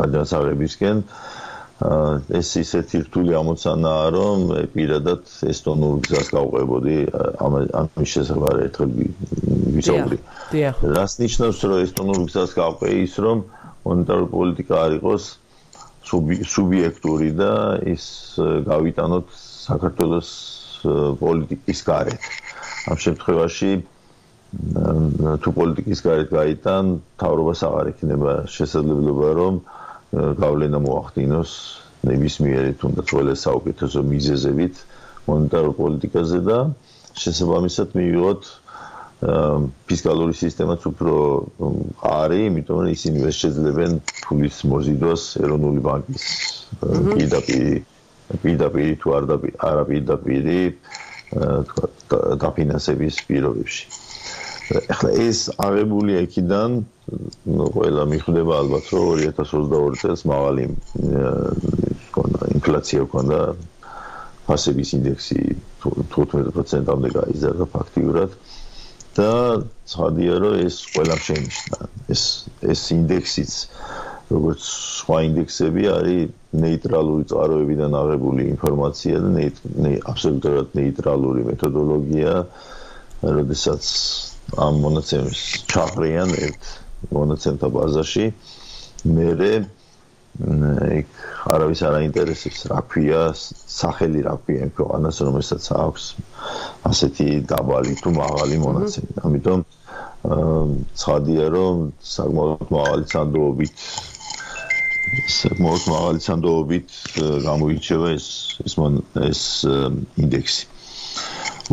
[0.00, 1.02] გადასაღებისკენ.
[1.76, 4.38] ეს ისეთი რთული ამოცანაა, რომ
[4.72, 6.96] პირადად ესტონურ გზას გავყვებოდი
[7.44, 8.90] ამის შესახებ ერთხელ
[9.76, 10.18] ვისაუბრი.
[10.56, 10.74] დიახ.
[10.96, 13.44] რას ნიშნავს, რომ ესტონურ გზას გავყვე ის, რომ
[13.84, 15.24] მონეტარული პოლიტიკა არ იყოს
[16.06, 17.52] სუბიექტური და
[17.92, 18.04] ის
[18.40, 20.30] გავიტანოთ საქართველოს
[21.20, 22.22] პოლიტიკის გარეთ.
[22.88, 23.70] ამ შემთხვევაში
[25.44, 26.84] თუ პოლიტიკის გარეთ გაიტან,
[27.20, 29.54] თავრობას აღარ ექნება შესაძლებლობა, რომ
[30.14, 31.52] გავლენა მოახდინოს
[32.06, 34.74] ნებისმიერი თუნდაც ყველა საუკეთესო მიზეზებით
[35.26, 36.58] მონეტარულ პოლიტიკაზე და
[37.22, 38.42] შესაბამისად მივიღოთ
[39.90, 41.12] ფისკალური სისტემაც უფრო
[42.04, 43.92] არი, იმიტომ რომ ისინი ვერ შეძლებენ
[44.26, 46.26] ფულის მოზიდვას ეროვნული ბანკის
[46.84, 47.80] პირდაპირ
[48.44, 49.36] პირდაპირ თუ არ და
[49.70, 50.70] არა პირდაპირ
[51.70, 53.84] თქვა დაფინანსების პირობებში.
[54.92, 56.70] ახლა ეს აღებულია იქიდან
[57.06, 60.64] ყველა მიხვდება ალბათ რომ 2022 წელს მაღალი
[62.16, 63.40] კონდა ინფლაცია კონდა
[64.46, 65.38] ფასების ინდექსი
[65.86, 68.30] 15%-ამდე გაიზარდა ფაქტიურად.
[69.16, 69.28] და
[69.90, 71.78] ცხადია რომ ეს ყველა შენიშნა
[72.14, 72.22] ეს
[72.72, 73.52] ეს ინდექსიც
[74.34, 74.60] როგორც
[74.98, 79.46] სხვა ინდექსები არის ნეიტრალური წყაროებიდან აღებული ინფორმაცია და
[80.12, 82.34] აბსოლუტურად ნეიტრალური მეთოდოლოგია
[83.38, 83.84] როდესაც
[84.66, 85.40] ამ მონაცემს
[85.72, 86.60] ჩახრიან ერთ
[87.14, 88.26] მონაცემთა ბაზაში
[89.16, 89.30] მე
[90.36, 96.04] იქ არავის არ აინტერესებს რა ქვია სახელი რა ქვია ქვეყანას რომელსაც აქვს
[96.90, 99.16] ასეთი დაბალი თუ მაღალი მონაცემი.
[99.28, 99.60] ამიტომ
[101.00, 101.80] ცხადია რომ
[102.12, 103.86] საკმაოდ მაღალი სანდოობით
[105.38, 106.88] საკმაოდ მაღალი სანდოობით
[107.46, 108.28] გამოირჩევა ეს
[108.66, 108.74] ეს
[109.30, 109.42] ეს
[110.20, 110.64] ინდექსი.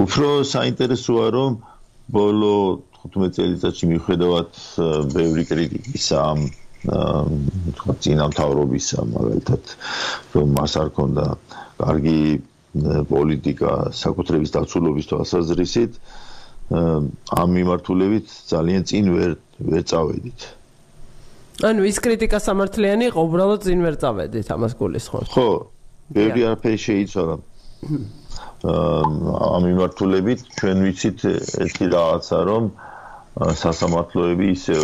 [0.06, 1.52] უფრო საინტერესოა რომ
[2.16, 2.56] ბოლო
[3.04, 4.60] 15 წელიწადში მიხედავთ
[5.12, 6.40] ბევრი კრიტიკისა ამ
[6.84, 9.64] თქვა ძინავთავრობისა მაგალითად
[10.36, 11.26] რომ მას არ ქონდა
[11.84, 12.20] კარგი
[13.12, 16.00] პოლიტიკა საკუთრების დაცულობის თვალსაზრისით
[16.74, 19.32] ამ მიმართულებით ძალიან წინ ვერ
[19.64, 20.40] ვერ წავედით.
[21.64, 25.48] ანუ ის კრიტიკა სამართლიანი იყო უბრალოდ წინ ვერ წავედით ამას გულისხმობ ხო
[26.18, 27.36] ბევრი არაფერი შეიცვალა.
[29.54, 31.20] ამ მიმართულებით ჩვენ ვიცით
[31.64, 32.64] ერთი რაღაცა რომ
[33.34, 34.76] სასამართლოები ისე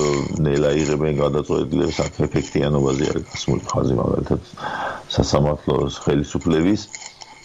[0.42, 4.48] ნელა იღებენ გადაწყვეტილებას აქ ეფექტიანობაზე არის გასმული ხაზი მაგალითად
[5.16, 6.86] სასამართლოს ხელისუფლების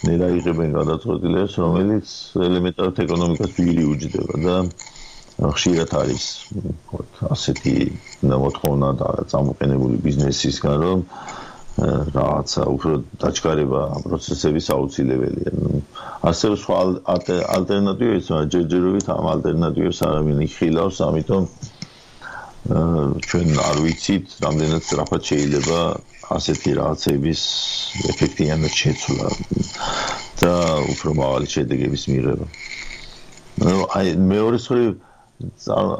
[0.09, 2.15] ნელა იღებენ გადაწყვეტილებას რომელიც
[2.47, 4.55] ელემენტარულ ეკონომიკას ვირი უჯდება და
[5.53, 6.25] ხშირად არის
[7.35, 7.75] ასეთი
[8.25, 11.05] მოთხოვნა და წამოყენებული ბიზნესისგან რომ
[11.75, 15.51] რაღაცა უფრო დაჩქარება ამ პროცესების აუცილებელია.
[16.31, 16.75] ასევე სხვა
[17.55, 21.43] ალტერნატივებიც მაგრამ ჯერჯერობით ამ ალტერნატივებს არავინ იხილავს, ამიტომ
[23.29, 25.79] ჩვენ არ ვიცით, რამდენად სწრაფად შეიძლება
[26.37, 27.41] ასეთი რაღაცების
[28.13, 29.27] ეფექტიანად შეცვლა
[30.41, 30.53] და
[30.95, 32.47] უფრო მაღალი შედეგების მიღება.
[33.65, 34.89] ну აი მეორე მხრივ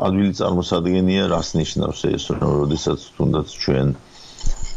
[0.07, 3.87] ადვილი წარმოსადგენია რას ნიშნავს ეს რომ როდესაც თუნდაც ჩვენ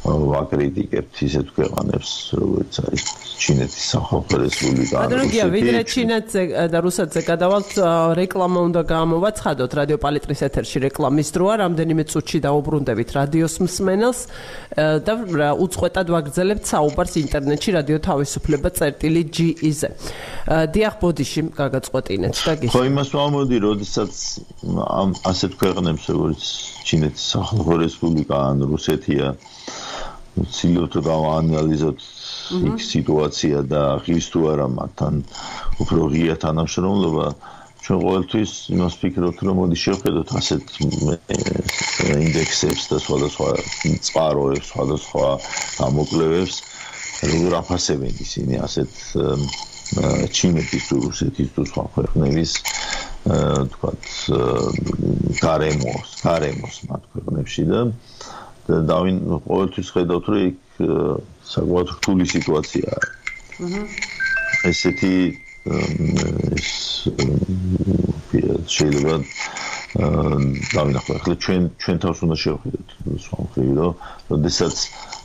[0.09, 3.03] ვაკრიტიკებთ ისეთ ქვეყანებს, როგორც არის
[3.39, 4.95] ჩინეთის სახალხო რესპუბლიკა.
[4.99, 6.43] ადროგია, ვიდრე ჩინეთზე
[6.73, 7.71] და რუსეთზე გადავალთ,
[8.19, 14.21] რეკლამა უნდა გამოაცხადოთ რადიო პალიტრის ეთერში რეკლამის დროა, რამდენიმე წუთში დაუბრუნდებით რადიოს მსმენელს
[15.07, 15.13] და
[15.65, 19.91] უწყვეტად ვაგრძელებთ საუბარს ინტერნეტში რადიო თავისუფლება წერტილი GE-ზე.
[20.75, 22.71] დიახ, ბოდიში გაგაწყვეტინეთ და გიშ.
[22.75, 24.13] ხო, იმას ვამოდი, როდესაც
[24.67, 26.43] ამ ასეთ ქვეყნებს როგორც
[26.89, 29.27] ჩინეთის სახალხო რესპუბლიკა ან რუსეთია
[30.47, 32.07] ცდილობთ რომ გავაანალიზოთ
[32.71, 35.15] იქ სიტუაცია და ღირს თუ არა მათთან
[35.85, 37.27] უფრო ღია თანამშრომლობა
[37.85, 40.65] ჩვენ ყოველთვის იმას ვფიქრობთ რომ მოდი შევხედოთ ასეთ
[42.29, 43.49] ინდექსებს და სხვადასხვა
[44.09, 45.29] წყაროებს, სხვადასხვა
[45.79, 46.57] გამოკვლევებს
[47.33, 48.93] როგორ აფასებენ ისინი ასეთ
[50.37, 52.51] ჩინეთის თუ რუსეთის თუ სხვა ქვეყნების
[53.73, 54.05] თქვათ
[55.41, 57.81] გარემოს, გარემოს მათ ქვეყნებში და
[58.69, 59.17] დავინ
[59.49, 60.57] ყოველთვის ხედავთ რომ იქ
[61.53, 63.03] საკმაოდ რთული სიტუაციაა.
[63.65, 63.83] აჰა.
[64.71, 65.15] ესეთი
[68.75, 69.17] შეიძლება
[70.77, 72.89] დავინახო ახლა ჩვენ ჩვენ თავს უნდა შევხედოთ
[73.25, 73.93] სხვა მხრივ რომ
[74.33, 74.77] როდესაც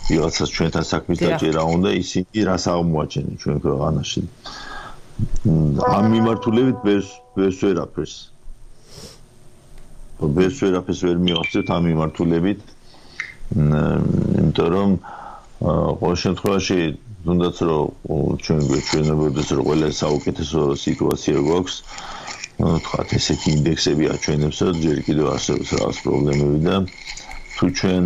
[0.10, 4.22] ვიღაცას ჩვენთან საქმის დაჭერა უნდა ისინი რას აღმოაჩენენ ჩვენ ქვეყანაში?
[5.98, 8.16] ამ მიმართულებით ბევრს ბევრს ვერაფერს
[10.38, 12.73] ბევრს ვერაფერს ვერ მივახცევთ ამ მიმართულებით
[13.54, 14.89] იმიტომ რომ
[16.02, 16.80] ყოველ შემთხვევაში
[17.26, 17.84] თუნდაც რომ
[18.44, 21.76] ჩვენ გვეჩვენებოდეს რომ ყველა საუკეთესო სიტუაცია გვაქვს
[22.60, 26.76] ну თქვა ესეთი ინდექსები აჩვენებს რომ ჯერ კიდევ არსებობს რაღაც პრობლემები და
[27.56, 28.04] თუ ჩვენ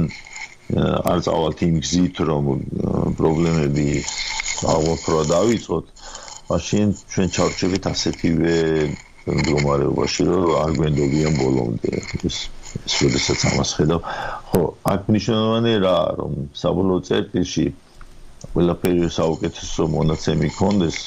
[1.12, 2.46] არ წავალთ იმ გზით რომ
[3.20, 3.88] პრობლემები
[4.76, 5.86] აღოფრა დავიწყოთ
[6.52, 8.56] მაშინ ჩვენ ჩავრჩებით ასეთივე
[9.28, 11.92] მდგომარეობაში რომ არ გვენდობიან ბოლომდე.
[12.28, 12.38] ეს
[12.86, 14.02] შესაძაც ამას ხედავ.
[14.50, 14.62] ხო,
[14.94, 17.66] აქ მნიშვნელოვანი რა რომ საბოლოო წერტილში
[18.54, 20.98] ყველაფერი საუკეთესო მონაცემი კონდეს.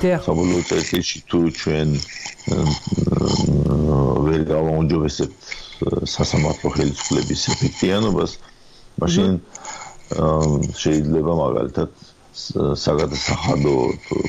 [0.00, 1.88] საბოლოო წერტილში თუ ჩვენ
[4.26, 5.36] ვერ გავაუნჯობესებთ
[6.14, 8.30] სასამართლო ხელისუფლების ეფექტიანობას,
[9.00, 9.32] მაშინ
[10.82, 11.90] შეიძლება მაგალითად
[12.84, 13.74] საგადასახადო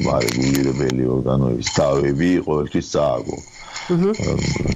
[0.08, 3.38] მარეგულირებელი ორგანოების დავები ყოველთვის წააგო.
[3.92, 4.12] აჰა.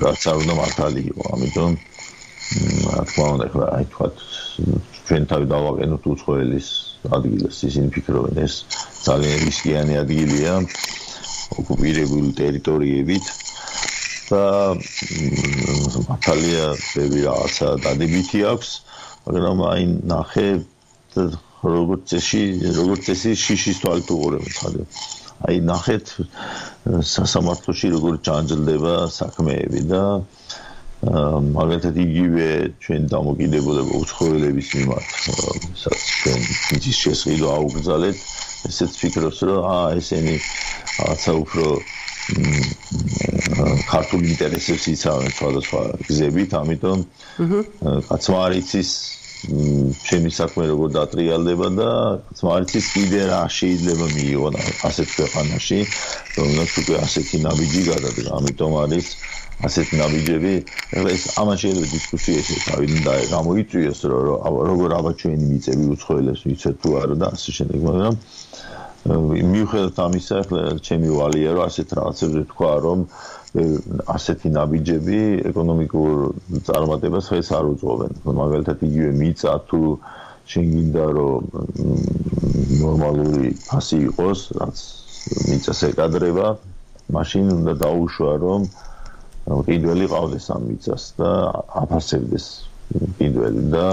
[0.04, 1.72] რაც არ უნდა მართალი იყო, ამიტომ
[2.56, 4.08] რა თქმა უნდა ხა აი თქვა
[5.06, 6.68] ჩვენ თავი დავაყენოთ უცხოელის
[7.18, 8.54] ადგილას ისინი ფიქრობენ ეს
[9.08, 10.54] ძალიან რისკიანი ადგილია
[11.62, 13.26] ოკუპირებული ტერიტორიებით
[14.30, 14.46] და
[16.10, 18.72] მართალია ბევრი რაღაცა დადებითი აქვს
[19.28, 20.48] მაგრამ აი ნახე
[21.66, 22.42] როგორც წესი
[22.80, 24.88] როგორც წესი შიშის თვალით უყურებთ ხალე
[25.50, 26.16] აი ნახეთ
[27.14, 30.04] სასამართლოში როგორ ჩანჯლდება საქმეები და
[31.04, 32.46] მაგალითად იგივე
[32.82, 35.10] ჩვენ დამოკიდებულება უცხოელების მიმართ
[35.82, 36.40] სადაც ჩვენ
[36.80, 38.18] ის შესყიდვა აუგზალეთ
[38.70, 41.66] ესეც ფიქრობს რომ აა ესენი რაღაცა უფრო
[43.86, 47.00] ქართულ ინტერესებს იცავენ სხვადასხვა გზებით ამიტომ
[48.10, 48.90] კაცმა არ იცის
[50.08, 51.90] ჩემი საქმე როგორ დატრიალდება და
[52.40, 54.54] თმარიცის კიდე რა შეიძლება მიიღონ
[54.90, 55.80] ასეთ ქვეყანაში
[56.38, 58.30] რომელსაც უკვე ასეთი ნაბიჯი გადადგა.
[58.40, 59.08] ამიტომ არის
[59.64, 60.54] ასეთი ნაბიჯები
[60.96, 64.26] ეხლა ეს ამან შეიძლება დისკუსია ესე თავიდან და გამოიწვიოს რომ
[64.72, 68.14] როგორ აბაჩვენი მიწები უცხოელებს ვიცეთ თუ არა და ასე შემდეგ მაგრამ
[69.06, 73.00] მიუხედავად ამისა ახლა ჩემი ვალია რომ ასეთ რაღაცებზე თქვა რომ
[74.16, 75.20] ასეთი ნაბიჯები
[75.52, 76.14] ეკონომიკურ
[76.68, 79.82] წარმატებას ხელს არ უწყობენ მაგალითად იგივე მიწა თუ
[80.54, 81.44] შეგინდა რომ
[82.82, 84.84] ნორმალური ფასი იყოს რაც
[85.50, 86.48] მიწას ეკადრება
[87.18, 88.68] მაშინ უნდა დაუშვა რომ
[89.70, 91.32] კიდველი ყავდეს ამ მიწას და
[91.84, 92.46] აფასებდეს
[93.22, 93.86] კიდველი და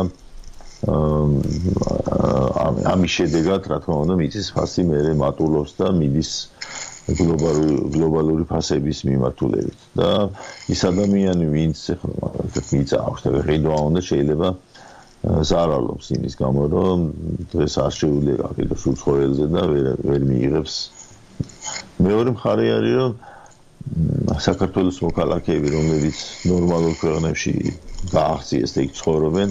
[2.92, 6.33] ამის შედეგად რა თქმა უნდა მიწის ფასი მეરે მატულობს და მიდის
[7.10, 9.78] გლობალური გლობალური ფასების მიმართულებით.
[9.98, 10.10] და
[10.74, 14.48] ის ადამიანი ვინც ახლა მაგალითად მიწა აქვს და ღირდა უნდა შეიძლება
[15.22, 16.98] ზარალობს იმის გამო რომ
[17.54, 20.74] დღეს არ შეუძლია კიდევ სულ ცხოვრელზე და ვერ ვერ მიიღებს.
[22.06, 23.12] მეორე მხარე არის რომ
[24.46, 26.18] საქართველოს მოქალაქეები რომლებიც
[26.50, 27.54] ნორმალურ ქვეყნებში
[28.14, 29.48] გააღწიეს და იქ ცხოვრობენ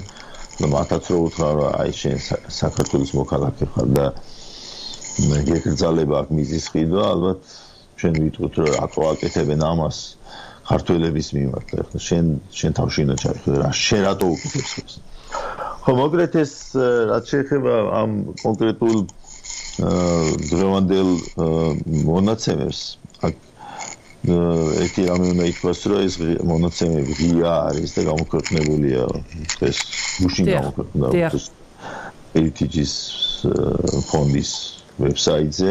[0.62, 2.18] და მათაც რო უთხრა რომ აი შენ
[2.62, 4.06] საქართველოს მოქალაქე ხარ და
[5.20, 7.40] მეგეკრძალება აქ მიზის ყიდვა ალბათ
[8.02, 9.98] ჩვენ ვიტყვით რომ აკო აკეთებენ ამას
[10.72, 12.26] ქართველების მიმართ ახლა შენ
[12.60, 14.92] შენ თავში უნდა ჩაიხილე რა შენ რატო უკეთებს ეს
[15.84, 16.54] ხო მოგრეთ ეს
[17.12, 18.12] რაც შეეხება ამ
[18.46, 18.98] კონკრეტულ
[20.52, 21.10] დღევანდელ
[22.10, 22.82] მონაცემებს
[23.28, 23.36] აქ
[24.22, 29.04] ერთი რამე უნდა ითქვას, რომ ეს მონაცემები ღია არის და გამოქვეყნებულია
[29.66, 29.78] ეს
[30.22, 31.08] გუშინ გამოქვეყნდა.
[32.36, 32.94] heritage-ის
[34.12, 34.52] ფონდის
[35.02, 35.70] ვებსაიტზე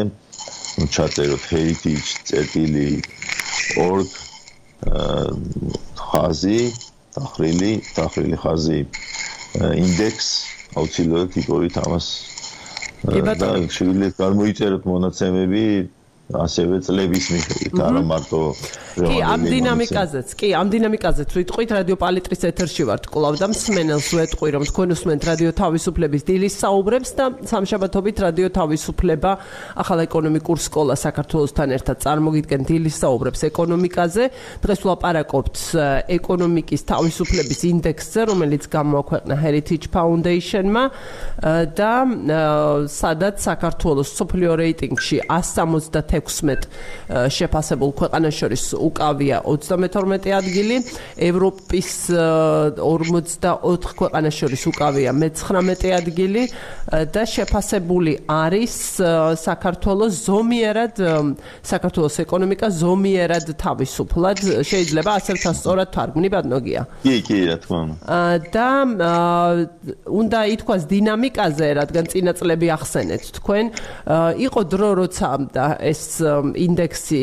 [0.95, 4.09] ჩაწეროთ heritage.org
[6.01, 6.61] ხაზი
[7.17, 8.81] დახრილი დახრილი ხაზი
[9.85, 10.29] ინდექს
[10.79, 12.07] აუცილებლად იკორით ამას.
[13.43, 15.65] და შეგვიძლია გამოიწეროთ მონაცემები
[16.31, 18.41] ასევე წლების მიხედვით, არა მარტო
[19.01, 24.51] კი, ამ დინამიკაზეც, კი, ამ დინამიკაზეც ვიტყვით რადიო პალიტრის ეთერში ვართ კლავ და მსმენელს ვეტყვი
[24.55, 29.31] რომ თქვენ უსმენთ რადიო თავისუფლების დილის საუბრებს და სამშაბათობით რადიო თავისუფლება
[29.83, 34.25] ახალ ეკონომიკურ სკოლა საქართველოსთან ერთად წარმოგიდგენ დილის საუბრებს ეკონომიკაზე.
[34.61, 35.57] დღეს ვლაპარაკობთ
[36.19, 40.85] ეკონომიკის თავისუფლების ინდექსზე, რომელიც გამოაქვეყნა Heritage Foundation-მა
[41.79, 41.93] და
[42.91, 46.69] სადაც საქართველოს სოფლიო რეიტინგში 170 16
[47.37, 50.77] შეფასებულ ქვეყანას შორის უკავია 32 ადგილი,
[51.17, 56.43] ევროპის 44 ქვეყანას შორის უკავია მე-19 ადგილი
[57.15, 58.75] და შეფასებული არის
[59.45, 60.95] საქართველოს ზომიერად
[61.73, 64.39] საქართველოს ეკონომიკა ზომიერად თავისუფლად
[64.71, 66.83] შეიძლება ასე სწორად თარგმნი ბადნოგია.
[67.05, 67.97] კი, კი, რა თქმა უნდა.
[68.55, 68.69] და
[70.07, 73.65] უნდა ითქვას დინამიკაზე, რადგან წინა წლები ახსენეთ თქვენ,
[74.47, 75.67] იყო დრო როცა და
[76.11, 76.19] ეს
[76.59, 77.21] ინდექსი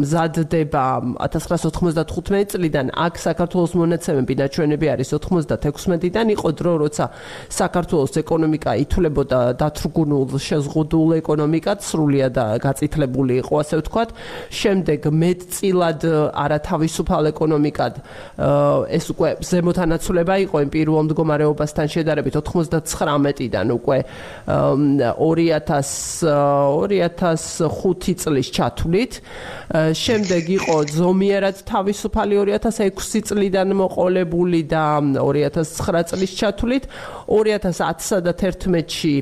[0.00, 0.84] მზადდება
[1.20, 7.04] 1995 წლიდან აქ საქართველოს მონაცემები ნაჩვენები არის 96-დან იყო დრო როცა
[7.52, 14.08] საქართველოს ეკონომიკა ითვლებოდა დათრგუნულ შეზღუდულ ეკონომიკად სრულიად გაწითლებული იყო ასე ვთქვათ.
[14.60, 16.00] შემდეგ მეტწილად
[16.44, 17.94] არათავისუფალ ეკონომიკად
[18.88, 23.98] ეს უკვე ზემოთანაცვლება იყო იმ პირველ მდგომარეობასთან შედარებით 99-დან უკვე
[24.48, 26.32] 2000
[26.94, 29.12] 2005 წლის ჩათვლით.
[30.04, 36.84] შემდეგ იყო ზომიერად თავისუფალი 2006 წლიდან მოყოლებული და 2009 წლის ჩათვლით.
[37.28, 39.14] 2010-სა და 2011-ში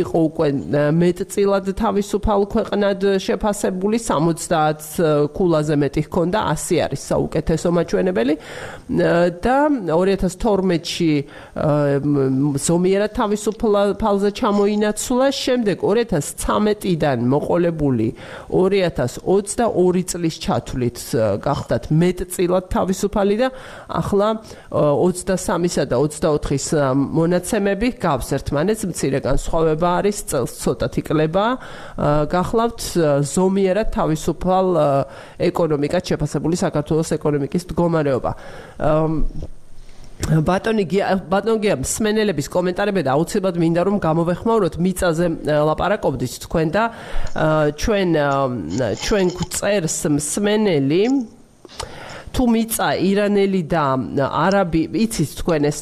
[0.00, 0.48] იყო უკვე
[0.94, 8.34] მეტწილად თავისუფალ ქვეყნად შეფასებული 70 კულაზე მეტი ჰქონდა 100 არის საუკეთესო მაჩვენებელი.
[9.44, 11.12] და 2012-ში
[12.68, 18.08] ზომიერად თავისუფალზე ჩამოინაცვლა შემდეგ 2013-დან მოყოლებული
[18.48, 20.98] 2022 წლის ჩათვლით
[21.44, 23.48] გახდათ მეტწილად თავისუფალი და
[23.88, 24.28] ახლა
[24.70, 26.66] 23-სა და 24-ის
[27.48, 28.28] მონაცემები გავს.
[28.36, 31.46] ერთმანეთს მცირე განსხვავება არის წელს ცოტათი კლება
[32.28, 32.80] გახლავთ
[33.24, 34.66] ზომიერად თავისუფალ
[35.48, 38.32] ეკონომიკად შეფასებული საქართველოს ეკონომიკის მდგომარეობა.
[40.28, 40.84] ბატონი
[41.30, 46.32] ბატონი გია მსმენელების კომენტარები და აუცილებლად მინდა რომ გამოვეხმაუროთ მიწაზე ლაპარაკობდით.
[46.44, 46.84] თქვენ და
[47.80, 48.08] ჩვენ
[48.98, 51.02] ჩვენ გვწერს მსმენელი
[52.38, 53.84] თუ მიწა ირანელი და
[54.46, 55.78] არაბი იცით თქვენ ეს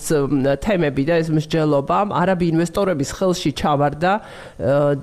[0.65, 4.13] თემები და ეს მსჯელობა არაბი ინვესტორების ხელში ჩავარდა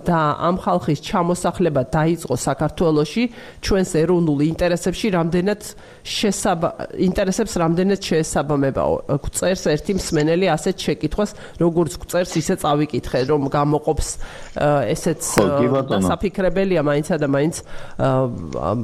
[0.08, 3.24] და ამ ხალხის ჩამოსახლება დაიწყო საქართველოში
[3.62, 5.62] ჩვენს ეროვნულ ინტერესებში რამდენად
[6.04, 6.66] შესაბ
[7.00, 11.32] ინტერესებს რამდენად შეესაბამებაო წერს ერთი მსმენელი ასეთ შეკითხვას
[11.64, 14.10] როგორც წერს ისე წავიკითხე რომ გამოყოფს
[14.92, 15.22] ესეც
[16.04, 17.56] საფიქრებელია მაინცა და მაინც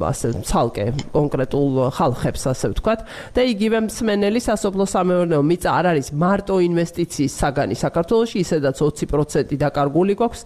[0.10, 3.00] ასე ცალკე კონკრეტულ ხალხებს ასე ვთქვათ.
[3.36, 7.76] და იგივე მსმენელი სასოფლო სამეურნეო მიწა არ არის მარტო ინვესტიციის საგანი.
[7.76, 10.42] საქართველოში ისედაც 20% დაკარგული გვაქვს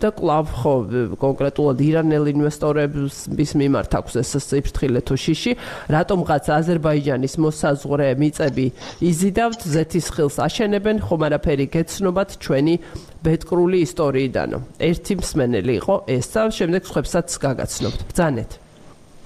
[0.00, 0.74] და კლავ ხო
[1.20, 5.52] კონკრეტულად ირანელ ინვესტორების მიმართ აქვს ეს ციფრთხილე თუ შიში
[5.97, 8.67] რატომღაც აზერბაიჯანის მოსაზღვრე მიწები
[9.09, 12.75] იზიდავთ ზეთის ხილს აშენებენ ხომ არაფერი გეცნობათ ჩვენი
[13.23, 14.59] ბედკრული ისტორიიდანო
[14.89, 18.51] ერთი მსმენელი იყო ეს და შემდეგ ხებსაც გაგაცნობთ ბძანეთ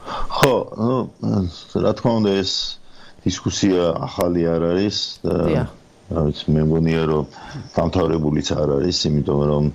[0.07, 0.97] ხო, ну,
[1.83, 2.51] რა თქმა უნდა ეს
[3.27, 5.35] დისკუსია ახალი არ არის და
[6.07, 7.25] რა ვიცი, მე მგონია რომ
[7.75, 9.65] დამთავრებულიც არ არის, იმიტომ რომ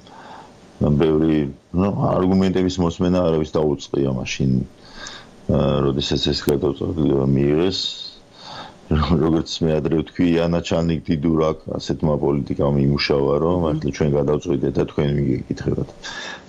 [0.97, 1.39] ბევრი,
[1.77, 4.51] ну, არგუმენტების მოსმენა არავის დაუწყია მაშინ,
[5.48, 7.80] როდესაც ეს გადაწყვეტილება მიიღეს,
[8.88, 14.84] როგორც მე ადრე ვთქვი, ანა ჩანიკ დიდურაკ ასეთმა პოლიტიკამ იმუშავა, რომ მართლა ჩვენ გადავწყვიტეთ და
[14.92, 15.90] თქვენ მიგეკითხებათ.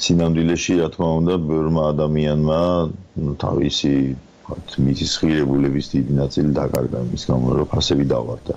[0.02, 2.60] სინამდვილეში, რა თქმა უნდა, ბევრმა ადამიანმა
[3.42, 3.94] თავისი
[4.48, 8.54] მიწის ღირებულების დიდი ნაწილი დაკარგა მის გამო რომ ფასები დავარდა.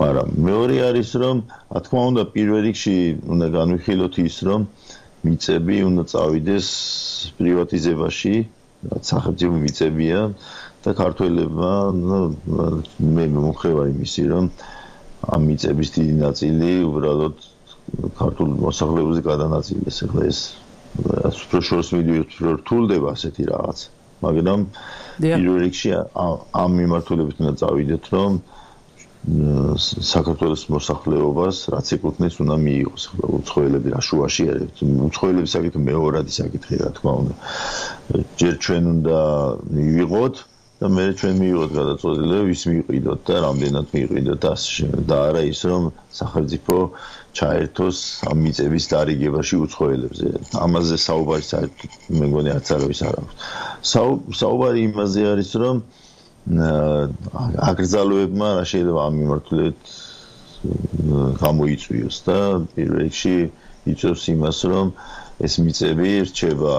[0.00, 1.36] მაგრამ მეორე არის რომ,
[1.72, 2.96] რა თქმა უნდა, პირველ რიგში
[3.32, 4.60] უნდა განვიხილოთ ის, რომ
[5.26, 6.66] მიწები უნდა წავიდეს
[7.38, 8.34] პრივატიზებაში,
[9.10, 10.20] სახელმწიფო მიწებია.
[10.86, 11.70] და ქართველებმა
[13.16, 14.44] მე მომხრევა იმისი რომ
[15.34, 17.40] ამ მიწების დიდი ნაწილი უბრალოდ
[18.20, 20.40] ქართულ მოსახლეობაზე გადანაწილეს ახლა ეს
[21.42, 23.82] უფრო შორს მიდიოთ რთულდება ასეთი რაღაც
[24.26, 24.60] მაგრამ
[25.24, 25.90] პირველ რიგში
[26.62, 28.38] ამ მიმართულებით უნდა წავიდეთ რომ
[29.26, 33.02] საქართველოს მოსახლეობას რაც ეკუთვნის უნდა მიიღოს.
[33.10, 34.82] ახლა უცხოელები რა შუაში არის?
[35.08, 37.34] უცხოელების საკითხი მეორადი საკითხი რა თქმა უნდა.
[38.38, 39.18] ჯერ ჩვენ უნდა
[39.74, 40.34] მივიღოთ
[40.76, 44.52] და მე ჩვენ მივიღოთ გადაწყვეტილება ვის მივიყიდოთ და რამდენად მივიყიდოთ და
[45.10, 45.82] და არა ის რომ
[46.20, 46.76] სახელმწიფო
[47.40, 47.98] ჩაერთოს
[48.30, 50.28] ამ მიწების დარიგებაში უცხოელებზე.
[50.66, 53.34] ამაზე საუბარი საერთოდ მე მგონი არც არავის არ აქვს
[54.42, 55.76] საუბარი იმაზე არის რომ
[56.46, 59.80] აკრძალოებმა რა შეიძლება ამ მიმართულებით
[61.42, 62.36] გამოიწვიოს და
[62.76, 63.32] პირველ რიგში
[63.92, 64.86] იწევს იმას რომ
[65.46, 66.74] ეს მიწები რჩება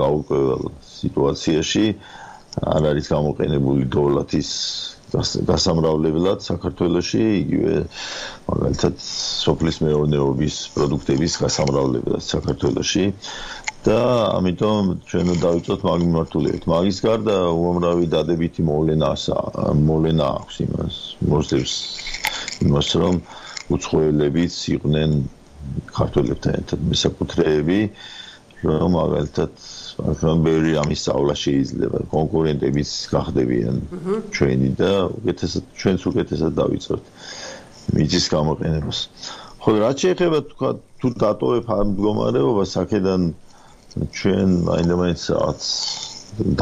[0.00, 0.62] გაუკვებელ
[0.94, 1.84] სიტუაციაში.
[2.66, 4.48] არ არის გამოყენებული დოლათის
[5.50, 7.74] გასამრავლებლად საქართველოში იგივე
[8.48, 13.04] მაგალითად სოფლის მეურნეობის პროდუქტების გასამრავლებლად საქართველოში
[13.86, 13.98] და
[14.36, 16.64] ამიტომ ჩვენ დავიწყოთ მაგ მიმართულებით.
[16.72, 19.36] მაგის გარდა უამრავი დადებითი მოვლენაა,
[19.88, 20.94] მოვლენა აქვს იმას,
[21.32, 21.74] მოსდევს
[22.68, 23.14] იმას, რომ
[23.76, 25.10] უცხოელებიც იყვნენ
[25.96, 27.80] ქართველებთან ერთად მესაკუთრეები,
[28.68, 29.52] რომ მაგალითად
[30.20, 33.76] რომ ბევრი ამის სწავლა შეიძლება კონკურენტებიც გახდებიან
[34.36, 37.02] ჩვენი და უკეთესად ჩვენც უკეთესად დავიწყოთ
[37.96, 38.98] მიწის გამოყენებას.
[39.64, 40.70] ხო რა შეიძლება თქვა
[41.00, 43.22] თუ დატოვებ ამ მდგომარეობას, აქედან
[43.90, 45.62] ჩვენ მაინდამაინც რაც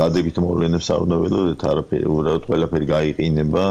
[0.01, 3.65] დადებით მოვლენებს არ უნდა ველოდეთ არაფერი უბრალოდ ყველაფერი გაიყინება.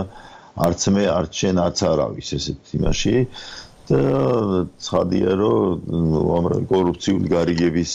[0.67, 3.15] არც მე არც შენ არც არავის ესეთ იმაში.
[3.87, 3.99] და
[4.83, 5.83] ცხადია რომ
[6.19, 7.93] უამრავი კორუფციული გარიგების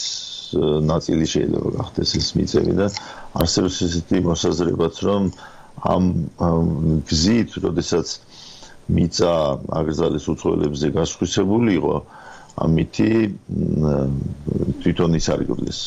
[0.89, 2.87] ნაწილი შეიძლება გახდეს ეს მიწები და
[3.43, 5.29] არსებობს ესეთი მოსაზრებაც რომ
[5.93, 6.03] ამ
[7.11, 8.07] გზით როდესაც
[8.97, 9.33] მიწა
[9.81, 11.95] აგზალის უცხოელებზე გასხვისებული იყო
[12.61, 13.09] ამითი
[14.83, 15.79] თვითონ ის არიგდეს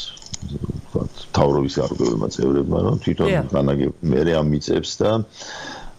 [0.47, 5.11] ვთქვათ თავრობის გარკვეულმა წევრებმა რომ თვითონ განაგებ მე ამ მიწებს და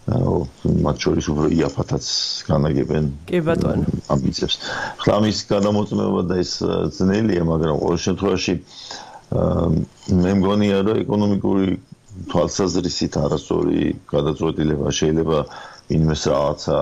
[0.08, 2.06] მათ შორის უფრო იაფათაც
[2.48, 3.84] განაგებენ კი ბატონო.
[4.12, 4.56] ამ მიწებს
[5.04, 6.52] ხლა ამის გადამოწმება და ეს
[6.96, 8.54] ძნელია მაგრამ ყოველ შემთხვევაში
[10.24, 11.66] მე მგონია რომ ეკონომიკური
[12.32, 15.38] თვალსაზრისით არასწორი გადაწყვეტილება შეიძლება
[15.98, 16.78] ინმეს რაღაცა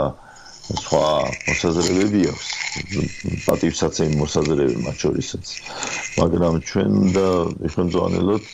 [0.66, 1.04] სხვა
[1.46, 2.48] მოსაზრებები აქვს.
[3.46, 5.44] პატივსაცემი მოსაზრებები მათ შორისაც.
[6.18, 7.26] მაგრამ ჩვენ და
[7.70, 8.46] ეხონძანელოთ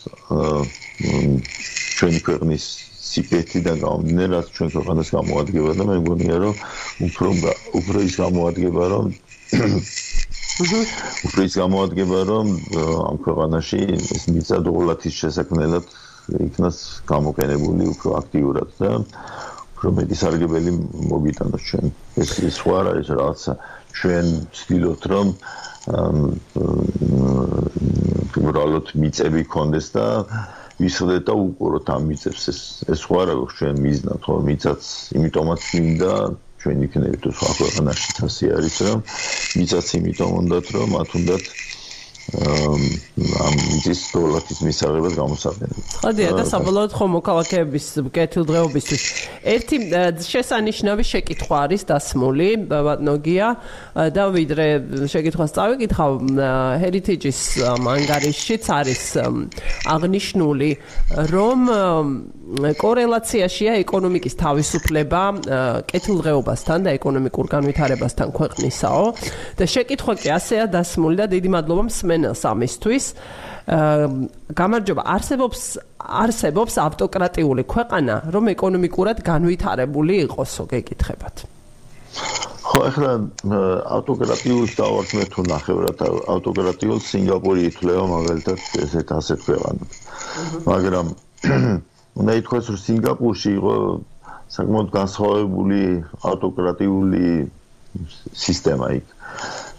[1.96, 2.64] ჩვენი ქვეყნის
[3.12, 6.54] სიკეთიდან გამომდინარე ჩვენ ქვეყანას გამოადგება და მე მგონია რომ
[7.08, 7.28] უფრო
[7.80, 9.06] უფრო ის გამოადგება რომ
[11.26, 12.46] უფრო ის გამოადგება რომ
[13.08, 15.84] ამ ქვეყანაში ეს მიწადოლათის შესაქმნელად
[16.46, 16.78] იქნას
[17.12, 18.90] გამოყენებული უფრო აქტიურად და
[19.82, 20.72] რომ მეტი სარგებელი
[21.12, 21.86] მოგიტანოს ჩვენ.
[22.22, 23.52] ეს ის ხო არ არის რაღაცა
[23.98, 25.28] ჩვენ ვცდილობთ რომ
[28.42, 30.06] უბრალოდ მიწები კონდეს და
[30.82, 32.60] ვისხდეთ და უყუროთ ამ მიწებს ეს
[32.94, 34.82] ეს ხო არ აქვს ჩვენ მიზნად ხო მიწაც
[35.18, 36.14] იმიტომაც მინდა
[36.62, 38.98] ჩვენ იქნებით სხვა ქვეყანაში თასი არის რომ
[39.58, 41.44] მიწაც იმიტომ უნდათ რომ მათ უნდათ
[42.32, 43.56] ამ
[43.92, 45.88] ის დოლათის მისაღებად გამოსაყენებლად.
[46.00, 49.02] ხოდია და საბოლოოდ ხომ მოქალაქეების კეთილდღეობისთვის
[49.52, 49.76] ერთი
[50.32, 53.48] შესანიშნავი შეკითხვა არის დასმული ბატონოგია
[54.16, 54.66] და ვიდრე
[55.12, 56.12] შეკითხვას წავიკითხავ
[56.80, 59.04] heritage-ის ანგარიშშიც არის
[59.92, 60.70] აღნიშნული
[61.36, 61.60] რომ
[62.52, 65.20] კორელაციაშია ეკონომიკის თავისუფლება
[65.88, 69.04] კეთილდღეობასთან და ეკონომიკურ განვითარებასთან ქვეყნისაო.
[69.56, 73.04] და შეკითხვა კი ასეა დასმული და დიდი მადლობა მსმენელს ამისთვის
[74.60, 75.60] გამარჯობა არსებობს
[76.02, 81.36] არსებობს ავტოკრატიული ქვეყანა რომ ეკონომიკურად განვითარებული იყოსო გეკითხებათ.
[82.68, 83.12] ხო ახლა
[83.96, 85.98] ავტოკრატიულს დავარქმე თუ ნახევრად
[86.34, 89.90] ავტოკრატიულ სინგაპური ითვლება მაგალითად ესეთ ასეთ ქვეყანად
[90.68, 91.06] მაგრამ
[92.20, 93.74] უნდა ითქვას რომ სინგაპურში იყო
[94.52, 95.80] საკმაოდ განსხვავებული
[96.28, 97.24] ავტოკრატიული
[98.36, 99.06] სისტემა იქ.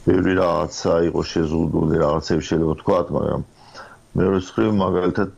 [0.07, 3.41] ბევრი რაღაცა იყო შეზღუდული, რაღაცები შეიძლება ვთქვათ, მაგრამ
[4.17, 5.31] მეორე მხრივ მაგალითად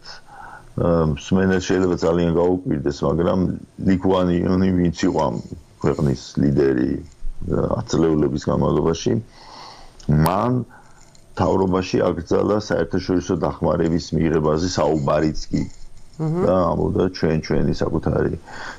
[1.15, 3.39] მსმენელს შეიძლება ძალიან გაუკვირდეს, მაგრამ
[3.91, 5.35] ლიკვანიონი ვინც იყო ამ
[5.83, 6.89] ქვეყნის ლიდერი
[7.79, 9.13] აწლეულების განმავლობაში,
[10.25, 10.53] მან
[11.39, 15.61] თავრობაში აკრძალა საერთაშორისო დახმარების მიღებაზე საუბარიც კი
[16.15, 18.33] და ამოდა ჩვენ ჩვენი საკუთარი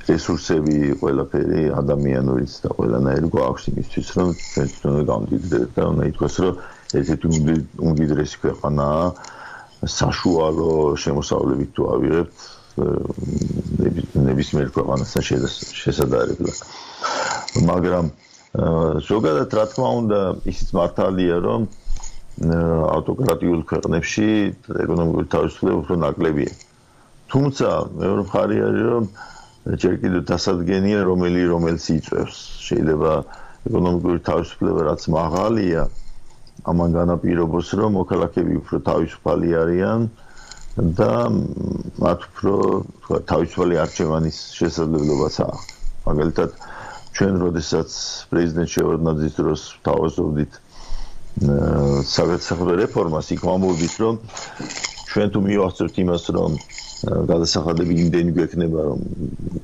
[0.08, 6.54] რესურსები, ყველაფერი ადამიანურიც და ყველანაირი გვაქვს იმისთვის, რომ ჩვენ თვითონ გავდიდეთ და უნდა ითქვას, რომ
[6.96, 7.26] ერთ-ერთი
[7.88, 9.04] უმდიდრესი ქვეყანაა
[9.84, 12.36] საშუალო შემოსავლებით თუ ავიღებთ
[12.76, 15.22] ნებისმიერ ქვეყანასთან
[15.76, 16.56] შესაძლებლად.
[17.68, 18.04] მაგრამ
[19.08, 21.60] ზოგადად რა თქმა უნდა, ისიც მართალია, რომ
[22.96, 24.28] ავტოკრატიულ ქვეყნებში
[24.84, 26.52] ეკონომიკური თავისუფლება უფრო ნაკლებია.
[27.32, 27.68] თუმცა
[28.00, 29.04] მეორე მხარი არის რომ
[29.82, 33.12] ჯერ კიდევ დასადგენია რომელი რომელს იწევს შეიძლება
[33.66, 35.82] ეკონომიკური თავისუფლება რაც მაღალია
[36.70, 40.06] ამან განაპირობოს რომ მოქალაქეები უფრო თავისუფალი არიან
[41.00, 41.10] და
[42.04, 42.54] მათ უფრო
[43.02, 45.64] თქვა თავისუფალი არჩევანის შესაძლებლობაც აქვს.
[46.06, 46.50] მაგალითად
[47.16, 47.90] ჩვენ როდესაც
[48.30, 50.52] პრეზიდენტ შევარდნაძის დროს თავაზობდით
[52.16, 54.14] საგადასახადო რეფორმას იქ ვამბობდით რომ
[55.10, 56.52] ჩვენ თუ მივახცევთ იმას რომ
[57.04, 59.00] გადასახადები იმდენი გვექნება რომ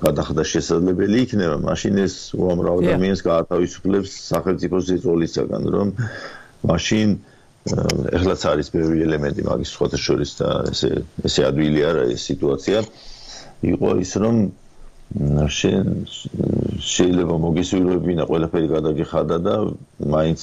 [0.05, 5.95] გადახდა შესაძლებელი იქნება მაშინ ეს უამრავ ადამიანს გაათავისუფლებს სახელმწიფოს ზეწოლისაგან რომ
[6.73, 7.15] მაშინ
[8.19, 10.91] ეხლაც არის ბევრი ელემენტი მაგის სხვათა შორის და ესე
[11.29, 12.83] ესე ადვილი არა ეს სიტუაცია.
[13.73, 14.37] იყო ის რომ
[16.93, 19.55] შეიძლება მოგესურვებინა ყველაფერი გადაგიხადა და
[20.15, 20.43] მაინც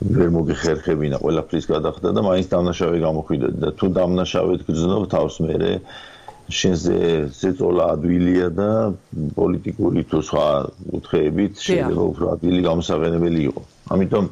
[0.00, 5.56] ვერ მოგიხერხებინა ყველაფრის გადახდა და მაინც დამნაშავე გამოხვიდეთ და თუ დამნაშავედ გძნობ თავს მე
[6.50, 6.94] შენზე
[7.38, 8.68] ზეწოლა ადვილია და
[9.38, 10.46] პოლიტიკური თუ სხვა
[10.98, 13.62] უთხეებით შეიძლება უფრო ადვილი გამოსაღენებელი იყო.
[13.94, 14.24] ამიტომ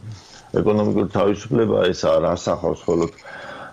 [0.62, 3.12] ეკონომიკური თავისუფლება ეს არ ასახავს მხოლოდ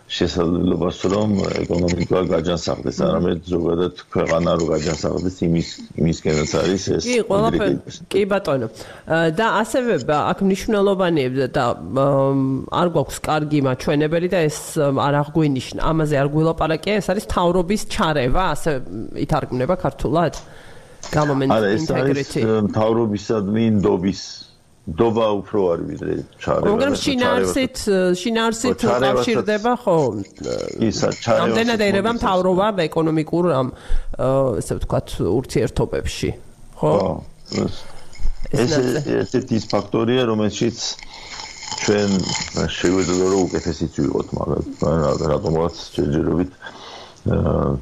[0.05, 1.31] შესაძლებლობას რომ
[1.65, 7.03] ეკონომიკა გაჯანსაღდეს, არამედ ზოგადად ქვეყანა რო გაჯანსაღდეს იმის იმისკენაც არის ეს.
[7.09, 7.75] კი, ყველაფერი.
[8.13, 8.67] კი ბატონო.
[9.33, 11.65] და ასევე აქ მნიშვნელოვანია და
[12.69, 15.81] არ გვაქვს კარგი მაჩვენებელი და ეს არ აღგვინიშნა.
[15.81, 18.71] ამაზე არ გვილაპარაკია, ეს არის თავრობის ჩარევა, ასე
[19.25, 20.33] ითარგმნება ქართულად?
[21.17, 21.89] გამომენტ ინტეგრიტი.
[21.97, 24.44] არა, ეს არის თავრობისადმი ნდობის
[24.85, 26.69] დობა უფრო არის ვიდრე ჩარევა.
[26.77, 27.77] მაგრამ შინარსით
[28.21, 29.97] შინარსით უკავშირდება ხო?
[30.85, 31.41] ისა ჩარევა.
[31.41, 33.67] ამდენად ერევა მთავრობა ეკონომიკურ ამ
[34.61, 36.29] ესე ვთქვათ ურთიერთობებში,
[36.77, 36.93] ხო?
[38.53, 38.71] ეს
[39.25, 40.77] ესეთი ფაქტორია, რომელშიც
[41.81, 42.11] ჩვენ
[42.77, 44.63] შეგვიძლია რომ უკეთესიც ვიყოთ, მაგრამ
[45.33, 46.51] რატომღაც შეჯერებით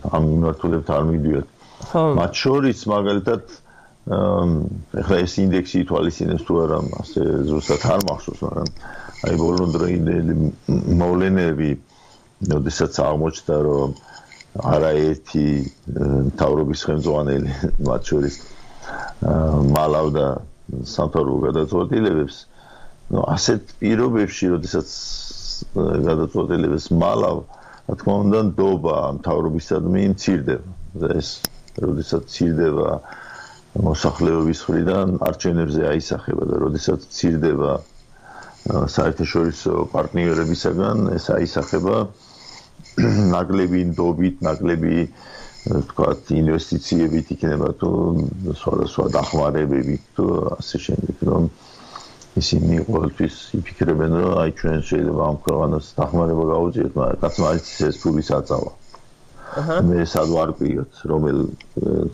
[0.08, 1.47] ამ მიმართულებთ არ მიდიოთ.
[1.91, 2.04] ხო.
[2.16, 3.41] მათ შორის მაგალითად
[4.04, 8.72] ეხლა ეს ინდექსი ითვალისწინებს თუ არა ასე ზუსტად არ მახსოვს მაგრამ
[9.30, 10.34] აი ბოლო დროინდელი
[11.01, 11.70] მოვლენები
[12.51, 13.93] ნოდესაც აღმოჩნდა რომ
[14.74, 15.45] არაერთი
[16.41, 17.56] თავრობის ხელმძღვანელი
[17.88, 18.36] მათ შორის
[19.78, 20.28] მალავდა
[20.95, 22.38] სამთავრობო გადაწყვეტილებებს
[23.16, 24.88] ну ასეთ პირობებში როდესაც
[26.12, 27.38] გადაწყვეტილებებს მალავ
[27.88, 28.97] რა თქმა უნდა ნდობა
[29.32, 31.30] თავრობისადმი მცირდება ეს
[31.88, 32.89] როდესაც მცირდება
[33.82, 37.72] მოსახლეობის მხრიდან არჩევნებზე აისახება და როდესაც ცირდება
[38.96, 41.96] საერთაშორისო პარტნიორებისაგან ეს აისახება
[43.34, 44.98] ნაკლები ნდობით, ნაკლები
[45.90, 47.90] თქვათ ინვესტიციებით იქნება თუ
[48.62, 50.26] სხვადასხვა დახმარებები თუ
[50.60, 51.50] ასე შემდეგ რომ
[52.44, 57.98] ისინი ყოველთვის იფიქრებენ რომ აი ჩვენ შეიძლება ამ ქვეყანას დახმარება გავუწიოთ, მაგრამ კაცმა არის ეს
[58.04, 58.72] ფულის აწავა.
[59.54, 61.39] მე სად ვარ პიროთ რომელ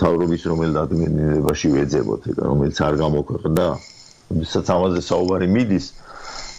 [0.01, 3.67] თავრობის რომელ დადგენილებაში ვეძებოთ და რომელიც არ გამოქვეყნდა.
[4.39, 5.85] ვისაც ამაზე საუბარი მიდის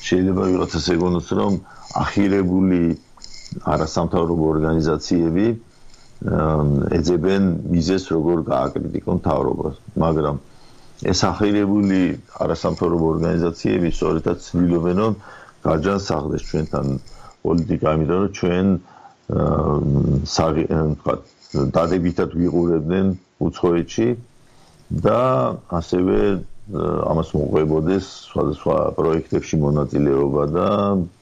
[0.08, 1.52] შეიძლება ვიღაცას ეგონოს რომ
[2.04, 2.80] ახირებული
[3.74, 5.46] არასამთავრობო ორგანიზაციები
[6.98, 7.42] ეძებენ
[7.74, 9.74] მიზეს როგორ გააკრიტიკონ თავრობას.
[10.04, 10.36] მაგრამ
[11.12, 12.00] ეს ახირებული
[12.44, 15.12] არასამთავრობო ორგანიზაციები სწორედაც ცდილობენ რომ
[15.68, 16.86] გაჯანსაღდეს ჩვენთან
[17.44, 18.66] პოლიტიკა იმიტომ რომ ჩვენ
[21.00, 21.14] თქვა
[21.74, 23.12] დადებითად ვიყურებდნენ
[23.46, 24.08] უცხოეთში
[25.06, 25.20] და
[25.80, 26.18] ასევე
[27.10, 30.68] ამას მოყვებოდეს სხვადასხვა პროექტებში მონაწილეობა და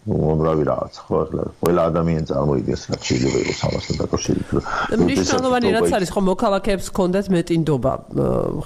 [0.08, 4.64] უამრავი რაღაც ხო ახლა ყველა ადამიანი წარმოიდგენს რა შეიძლება იყოს ამასთან დაკავშირებით
[5.04, 7.92] მნიშვნელოვანი რაც არის ხო მოქალაქეებს ჰქონდათ მეტინდობა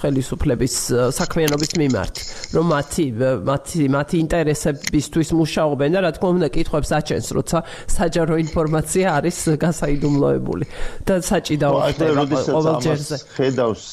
[0.03, 0.75] ხელისუფლების
[1.19, 2.15] საქმიანობის მიმართ
[2.55, 3.07] რომ მათი
[3.51, 7.59] მათი მათი ინტერესებისთვის მუშაობენ და რა თქმა უნდა კითხვებს აჩენს როცა
[7.97, 10.65] საჯარო ინფორმაცია არის გასაიდუმლოებული
[11.07, 12.23] და საჭიდაო ხდება
[12.55, 13.17] ყოველ ჯერზე.
[13.35, 13.85] ხედავს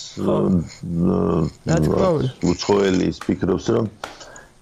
[2.50, 3.86] უცხოელი ფიქრობს რომ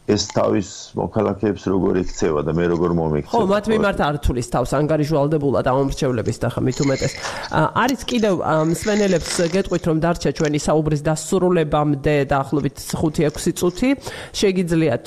[0.08, 3.28] ეს თავის მოქალაქეებს როგორ იქცევა და მე როგორ მომიქცევ.
[3.28, 7.12] ხო, მათ მიმართ არ თulis თავს ანგარიშვალდებულა და მომრჩევლების და ხმით უმეტეს.
[7.52, 8.40] არის კიდევ
[8.72, 14.00] მსმენელებს გეტყვით რომ დარჩა ჩვენი საუბრის დასრულებამდე დაახლოებით 5-6 წუთი.
[14.32, 15.06] შეგიძლიათ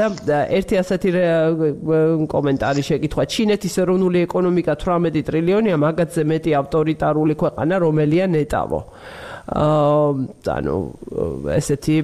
[0.00, 0.04] და
[0.48, 1.12] ერთი ასეთი
[2.24, 8.80] კომენტარი შეკითხვა ჩინეთის ეროვნული ეკონომიკა 18 ტრილიონია მაგათზე მეტი ავტორიტარული ქვეყანა რომელია ნეტავო.
[8.86, 9.20] აა
[9.50, 10.74] ანუ
[11.58, 11.96] ესეთი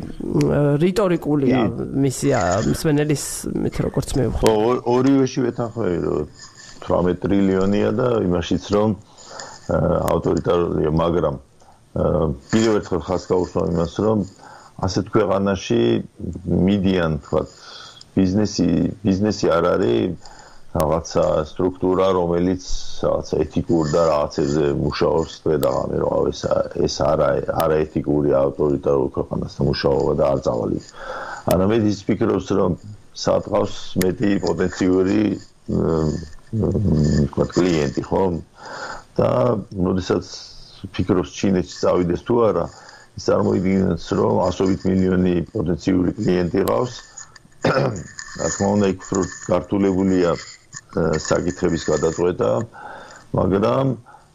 [0.83, 1.61] რიტორიკულია
[2.03, 2.33] მისი
[2.73, 3.25] მსმენელის
[3.55, 4.53] მით როგორც მე ხო
[4.91, 6.27] ორივეში ვეთანხმები რომ
[6.87, 8.97] 18 ტრილიონია და იმაშიც რომ
[10.17, 11.37] ავტორიტარულია მაგრამ
[12.51, 14.19] პირველ ერთხელ ხას გაუსვა იმას რომ
[14.87, 15.83] ასეთ ქვეყანაში
[16.67, 17.43] მიდიან თქვა
[18.17, 18.69] ბიზნესი
[19.07, 20.33] ბიზნესი არ არის
[20.77, 22.65] რაღაცა სტრუქტურა, რომელიც
[23.07, 26.29] რაღაცა ეთიკურ და რაღაცებზე მუშაობს და დაღამე რომ
[26.87, 27.29] ეს არა
[27.65, 30.81] არა ეთიკური ავტორიტარული ქვეყანასთან მუშაობა და არ წავალი.
[31.55, 32.77] არამედ ის ფიქრობს რომ
[33.25, 35.21] საწყავს მეტი პოტენციური
[35.73, 38.23] მ კლიენტი ხო?
[39.17, 39.31] და
[39.87, 40.25] მოდესაც
[40.97, 42.65] ფიქრობს ჩინეთში წავიდეს თუ არა,
[43.17, 46.95] ის წარმოიდგინებს რომ 100 მილიონი პოტენციური კლიენტი ყავს.
[48.41, 49.01] რა თქმა უნდა, იქ
[49.49, 50.37] ქართულებულია
[51.31, 52.51] საკითხების გადაწყვეტა,
[53.39, 53.87] მაგრამ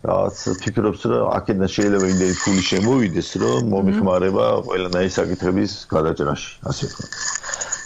[0.01, 7.11] რაც ფიქრობს რომ აქედან შეიძლება იმდენი ფული შემოვიდეს, რომ მომიხმარება ყველანაირი საკითხების გადაჭრაში, ასე ვთქვათ.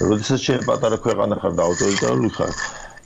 [0.09, 2.53] როდესაც შენ პატარა ქვეყანა ხარ და ავტორიტარული ხარ,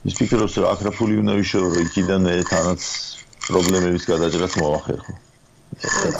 [0.06, 2.80] ის ფიქრობს რომ აქ რა ფული უნდა ვიშოვო, იქიდან მე თანაც
[3.50, 5.14] პრობლემების გადაჭრას მოახერხო.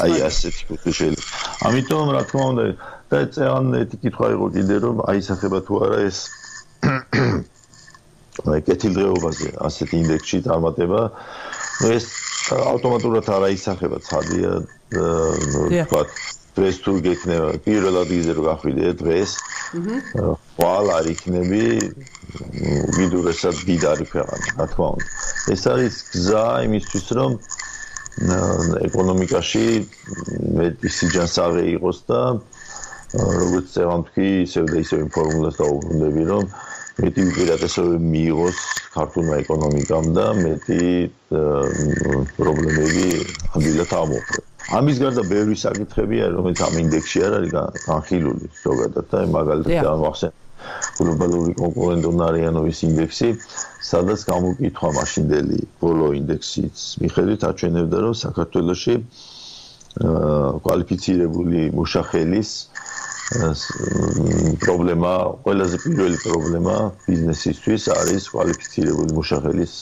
[0.05, 1.27] აი ასეთი ფიქრი შეიძლება.
[1.69, 2.65] ამიტომ რა თქმა უნდა
[3.11, 6.19] და წეან ეთი კითხვა იყო კიდე რომ აისახება თუ არა ეს
[6.87, 7.60] აი
[8.69, 11.03] კეთილდღეობაზე ასეთ ინდექსში წარმატება
[11.81, 12.07] ნუ ეს
[12.51, 14.53] ავტომატურად არ აისახება ცხადია
[14.91, 16.03] ნუ თქვა
[16.59, 19.31] დღეს თუ გექნება პირველად იზე რომ გახვიდე დღეს
[19.81, 21.63] აჰა ვალ არ იქნები
[22.99, 27.33] ვიდურესად დიდარი ქვეყანა რა თქმა უნდა ეს არის გზა იმისთვის რომ
[28.89, 29.67] ეკონომიკაში
[30.59, 32.21] მეტი სიჯანსაღე იყოს და
[33.15, 36.45] როგორც წევან თქვი ისევ და ისევ ინფორმაციას დაუბრუნდები რომ
[37.01, 38.59] მეტი უპირატესობები მიიღოს
[38.95, 40.85] ქართულმა ეკონომიკამ და მეტი
[42.37, 43.07] პრობლემები
[43.57, 44.41] ამილად ამოხდა.
[44.79, 47.51] ამის გარდა ბევრი საკითხებია, რომელიც ამ ინდექსში არ არის
[47.87, 50.33] განხილული ზოგადად და მაგალითად ამახსენ
[51.01, 53.29] გლობალური კონკურენტუნარიანობის ინდექსი,
[53.91, 58.95] სადაც გამოკითხვა მაშინდელი ბოლო ინდექსის მიხედვით აჩვენებდა, რომ საქართველოში
[60.65, 62.51] კვალიფიცირებული მუშახელის
[63.31, 65.13] პრობლემა,
[65.47, 66.77] ყველაზე პირველი პრობლემა
[67.07, 69.75] ბიზნესისთვის არის კვალიფიცირებული მუშახელის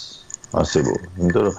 [0.53, 1.09] არსებობა.
[1.17, 1.57] იმიტომ რომ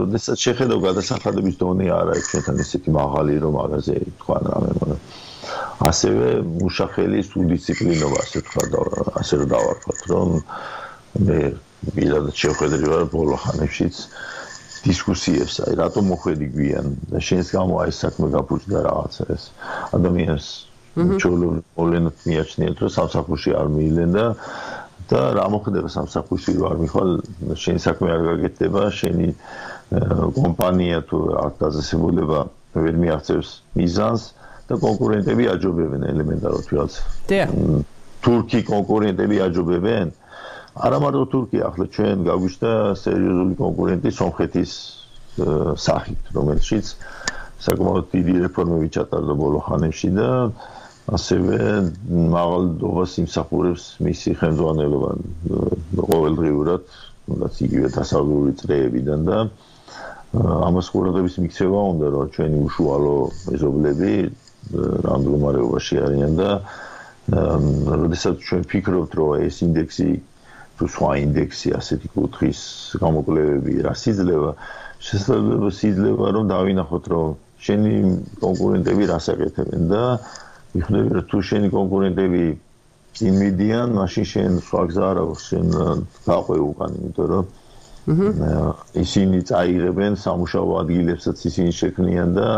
[0.00, 5.00] როდესაც შეხედავ გადასახადების დონე არ არის ჩვენთან ისეთი მაღალი რომ მაგაზე თქვა რამე, მაგრამ
[5.88, 6.28] ასევე
[6.60, 8.80] მუშახელის უდისციპლინობა, ასე თქვა და
[9.20, 10.28] ასე რომ დავარქვათ, რომ
[11.28, 11.40] მე
[11.96, 13.96] პირადად შეხედრი ვარ ბოლო ხანებშიც
[14.84, 19.42] დისკუსიებს, აი რატომ მოხვედი გვიან და შენს გამო აი საქმე გაფუჭდა რაღაცა ეს
[19.96, 20.46] ადამიანს
[20.96, 24.26] ჩოლო მოლენოთ მიაჩნიეთ რომ სამსახურში არ მიილენ და
[25.12, 27.10] და რა მოხდება სამსახურში რო არ მიხვალ
[27.62, 29.28] შენი საქმე არ გაგეთდება შენი
[30.40, 32.40] კომპანია თუ აქტაზესებულება
[32.84, 34.22] ვერ მიაღწევს მიზანს
[34.68, 36.92] და კონკურენტები აჯობებენ ელემენტარულად ვიღაც
[38.22, 40.06] თურქი კონკურენტები აჯობებენ.
[40.72, 42.72] არა მარტო თურქი ახლა ჩვენ გაგვიშთა
[43.04, 44.72] სერიოზული კონკურენტი სომხეთის
[45.84, 46.86] სახით რომელშიც
[47.66, 50.28] საკმაოდ დიდი რეფორმები ჩატარდა ბოლო ხანებში და
[51.10, 51.58] ასევე
[52.36, 55.10] მაღალდობას იმსახურებს მისი ხელმძღვანელობა
[55.98, 56.82] ყოველდღიურად,
[57.26, 59.38] თუნდაც იგივე დასავლური წრეებიდან და
[60.32, 63.16] ამას ყურადღების მიქცევა უნდა რომ ჩვენი უშუალო
[63.52, 64.12] მეზობლები
[65.04, 66.50] რა მდგომარეობაში არიან და
[68.02, 70.08] როდესაც ჩვენ ფიქრობთ რომ ეს ინდექსი
[70.78, 72.60] თუ სხვა ინდექსი ასეთი კუთხის
[73.02, 74.50] გამოკვლევები რა სიძლება
[75.08, 77.36] შესაძლოა სიძლება რომ დავინახოთ რომ
[77.66, 77.94] შენი
[78.42, 80.02] კონკურენტები რას აკეთებენ და
[80.72, 82.42] მიხვდები რომ თუ შენი კონკურენტები
[83.28, 85.66] იმედიან, მაშინ შენ სხვა გზა არ აქვს, შენ
[86.26, 87.44] გაყვე უკან, იმიტომ რომ
[88.98, 92.48] ისინი წაიღებენ სამუშაო ადგილებსაც ისინი შექმნიან და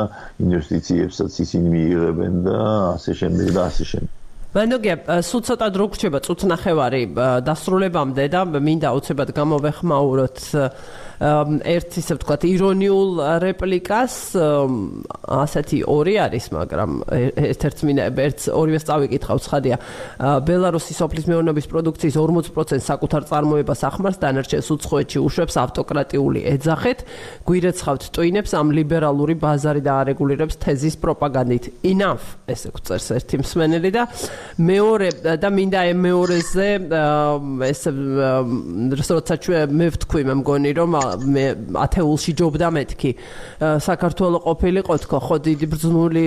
[0.40, 2.58] ინვესტიციებსაც ისინი მიიღებენ და
[2.96, 4.12] ასე შემდეგ და ასე შემდეგ.
[4.54, 4.96] მანდოგია
[5.26, 7.02] სულ ცოტა დრო გრჩება წუთ ნახევარი
[7.42, 10.38] დასრულებამდე და მინდა უცებად გამოვეხმაუროთ
[11.24, 14.14] ერთ ისე ვთქვათ ირონიულ რეპლიკას
[15.24, 19.78] ასეთი ორი არის მაგრამ ერთ-ერთ მინდა ერთ ორივეს წავიკითხავ ცხადია
[20.44, 27.06] ბელარუსის ოფლის მეურნეობის პროდუქციის 40% საკუთარ წარმოებას ახმარს დანარჩენს უცხოეთში უშვებს ავტოკრატიული ეძახეთ
[27.48, 31.64] გვირეცხავთ ტვინებს ამ ლიბერალური ბაზარი და არეგულირებს თეზის პროპაგანდით.
[31.88, 34.02] Enough ესე გვწერს ერთი მსმენელი და
[34.60, 35.08] მეორე
[35.40, 36.68] და მინდა ამ მეორეზე
[37.70, 37.82] ეს
[39.08, 40.92] როცა ჩვენ მე ვთქვი მე მგონი რომ
[41.22, 41.44] მე
[41.84, 43.10] ათეულში ჯობდა მეთქი.
[43.60, 46.22] საქართველოს ყოფილიყო თქო ხო დიდი ბრძნული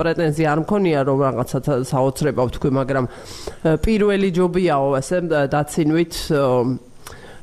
[0.00, 1.58] პრეტენზია არ მქონია რომ რაღაცა
[1.90, 3.04] საოცრება ვთქვი მაგრამ
[3.84, 5.18] პირველი ჯობიაო ესე
[5.50, 6.14] დაცინვით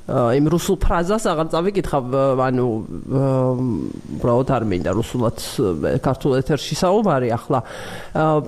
[0.03, 2.65] იმ რუსულ ფრაზას აღარ წავიკითხავ ანუ
[4.19, 5.39] უბრალოდ არ მინდა რუსულად
[6.03, 7.63] ქართულ ეთერში საუბარი ახლა.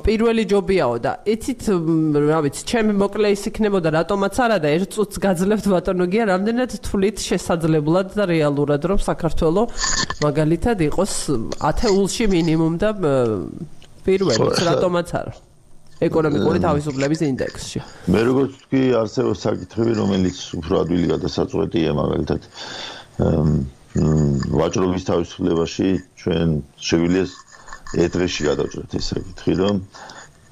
[0.03, 1.63] პირველი ჯობიაო და იცით
[2.27, 7.17] რა ვიცი ჩემი მოკლე ის იქნებოდა რატომაც არა და ერთ წუთს გაძლევთ ბატონოგია რამდენად თვლით
[7.23, 9.71] შესაძლებლად და რეალურად რომ საქართველოს
[10.27, 11.13] მაგალითად იყოს
[11.71, 12.89] ათეულში მინიმუმ და
[14.03, 15.54] პირველი რატომაც არა
[16.03, 17.79] ეკონომიკური თავისუფლების ინდექსში.
[18.11, 22.41] მე როგორც თქვი, არსებობს საკითხები, რომელიც უფრო ადვილი გადასაწყვეტია, მაგალითად
[24.59, 25.89] ვაჭრობის თავისუფლებაში
[26.19, 27.25] ჩვენ შეგვიძლია
[28.05, 29.75] ეთრეში გადავჭრათ ეს საკითხი, რომ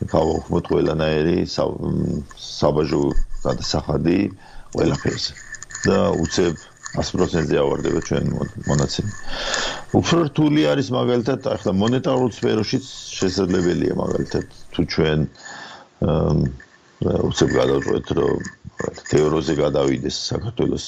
[0.07, 3.03] გავაუქმოთ ყველანაირი საბაჟო
[3.43, 4.19] გადასახადი
[4.71, 5.33] ყველაფერზე
[5.83, 6.55] და უცებ
[6.93, 8.25] 100%-ზე ავარდება ჩვენ
[8.69, 9.11] მონაცემი.
[9.99, 12.85] უფრო რთული არის მაგალითად ახლა მონეტარულ სფეროშიც
[13.19, 15.19] შესაძლებელია მაგალითად თუ ჩვენ
[17.29, 18.37] უცებ გადავწყვეტ რომ
[19.09, 20.85] თეოროზე გადავიდეს საქართველოს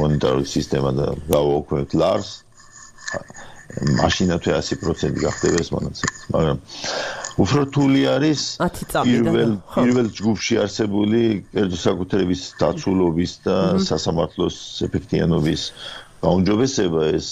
[0.00, 2.30] მონეტარული სისტემა და გავაუქმოთ ლარს
[3.80, 6.14] მაშინათვე 100% გახდება ეს მონაცემი.
[6.34, 6.58] მაგრამ
[7.42, 11.20] უფრო რთული არის პირველ პირველ ჯგუფში არსებული
[11.54, 13.56] კერძო საკუთრების დაცულობის და
[13.88, 14.56] სასამართლოს
[14.88, 15.62] ეფექტიანობის
[16.22, 17.28] გაუნჯობესება ეს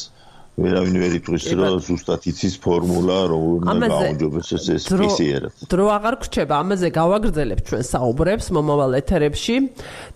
[0.58, 5.52] ვერავინ ვერ იტყვის რომ ზუსტად იცის ფორმულა რომ უნდა გაუნჯობესდეს ეს PCR-ად.
[5.70, 9.56] დრო აღარ გრჩება, ამაზე გავაგრძელებ ჩვენ საუბრებს მომავალ ეთერებში.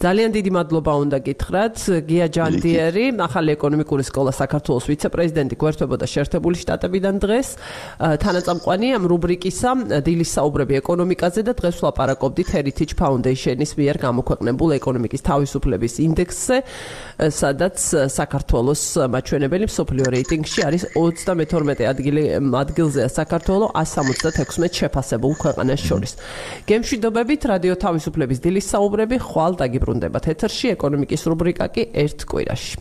[0.05, 1.77] ძალიან დიდი მადლობა უნდა გითხრათ
[2.11, 7.49] გია ჯანდიერი, ახალი ეკონომიკური სკოლა საქართველოს ვიცე-პრეზიდენტი გვერდებოდა შეერთებული შტატებიდან დღეს.
[8.25, 9.71] თანაწამყვანი ამ რუბრიკისა
[10.05, 16.57] დილის საუბრები ეკონომიკაზე და დღეს ვლაპარაკობდით Heritage Foundation-ის მიერ გამოქვეყნებულ ეკონომიკის თავისუფლების ინდექსზე,
[17.33, 17.77] სადაც
[18.13, 18.83] საქართველოს
[19.15, 22.23] მაჩვენებელი მსოფლიო რეიტინგი რეიტინგში არის 32 ადგილი
[22.57, 26.13] ადგილზეა საქართველოს 176 შეფასებულ ქვეყანას შორის.
[26.69, 32.75] გემშვიდობებით რადიო თავისუფლების დილის საუბრები ხვალ დაგიბრუნდებათ ეთერში ეკონომიკის რუბრიკა კი ერთ კვირაში.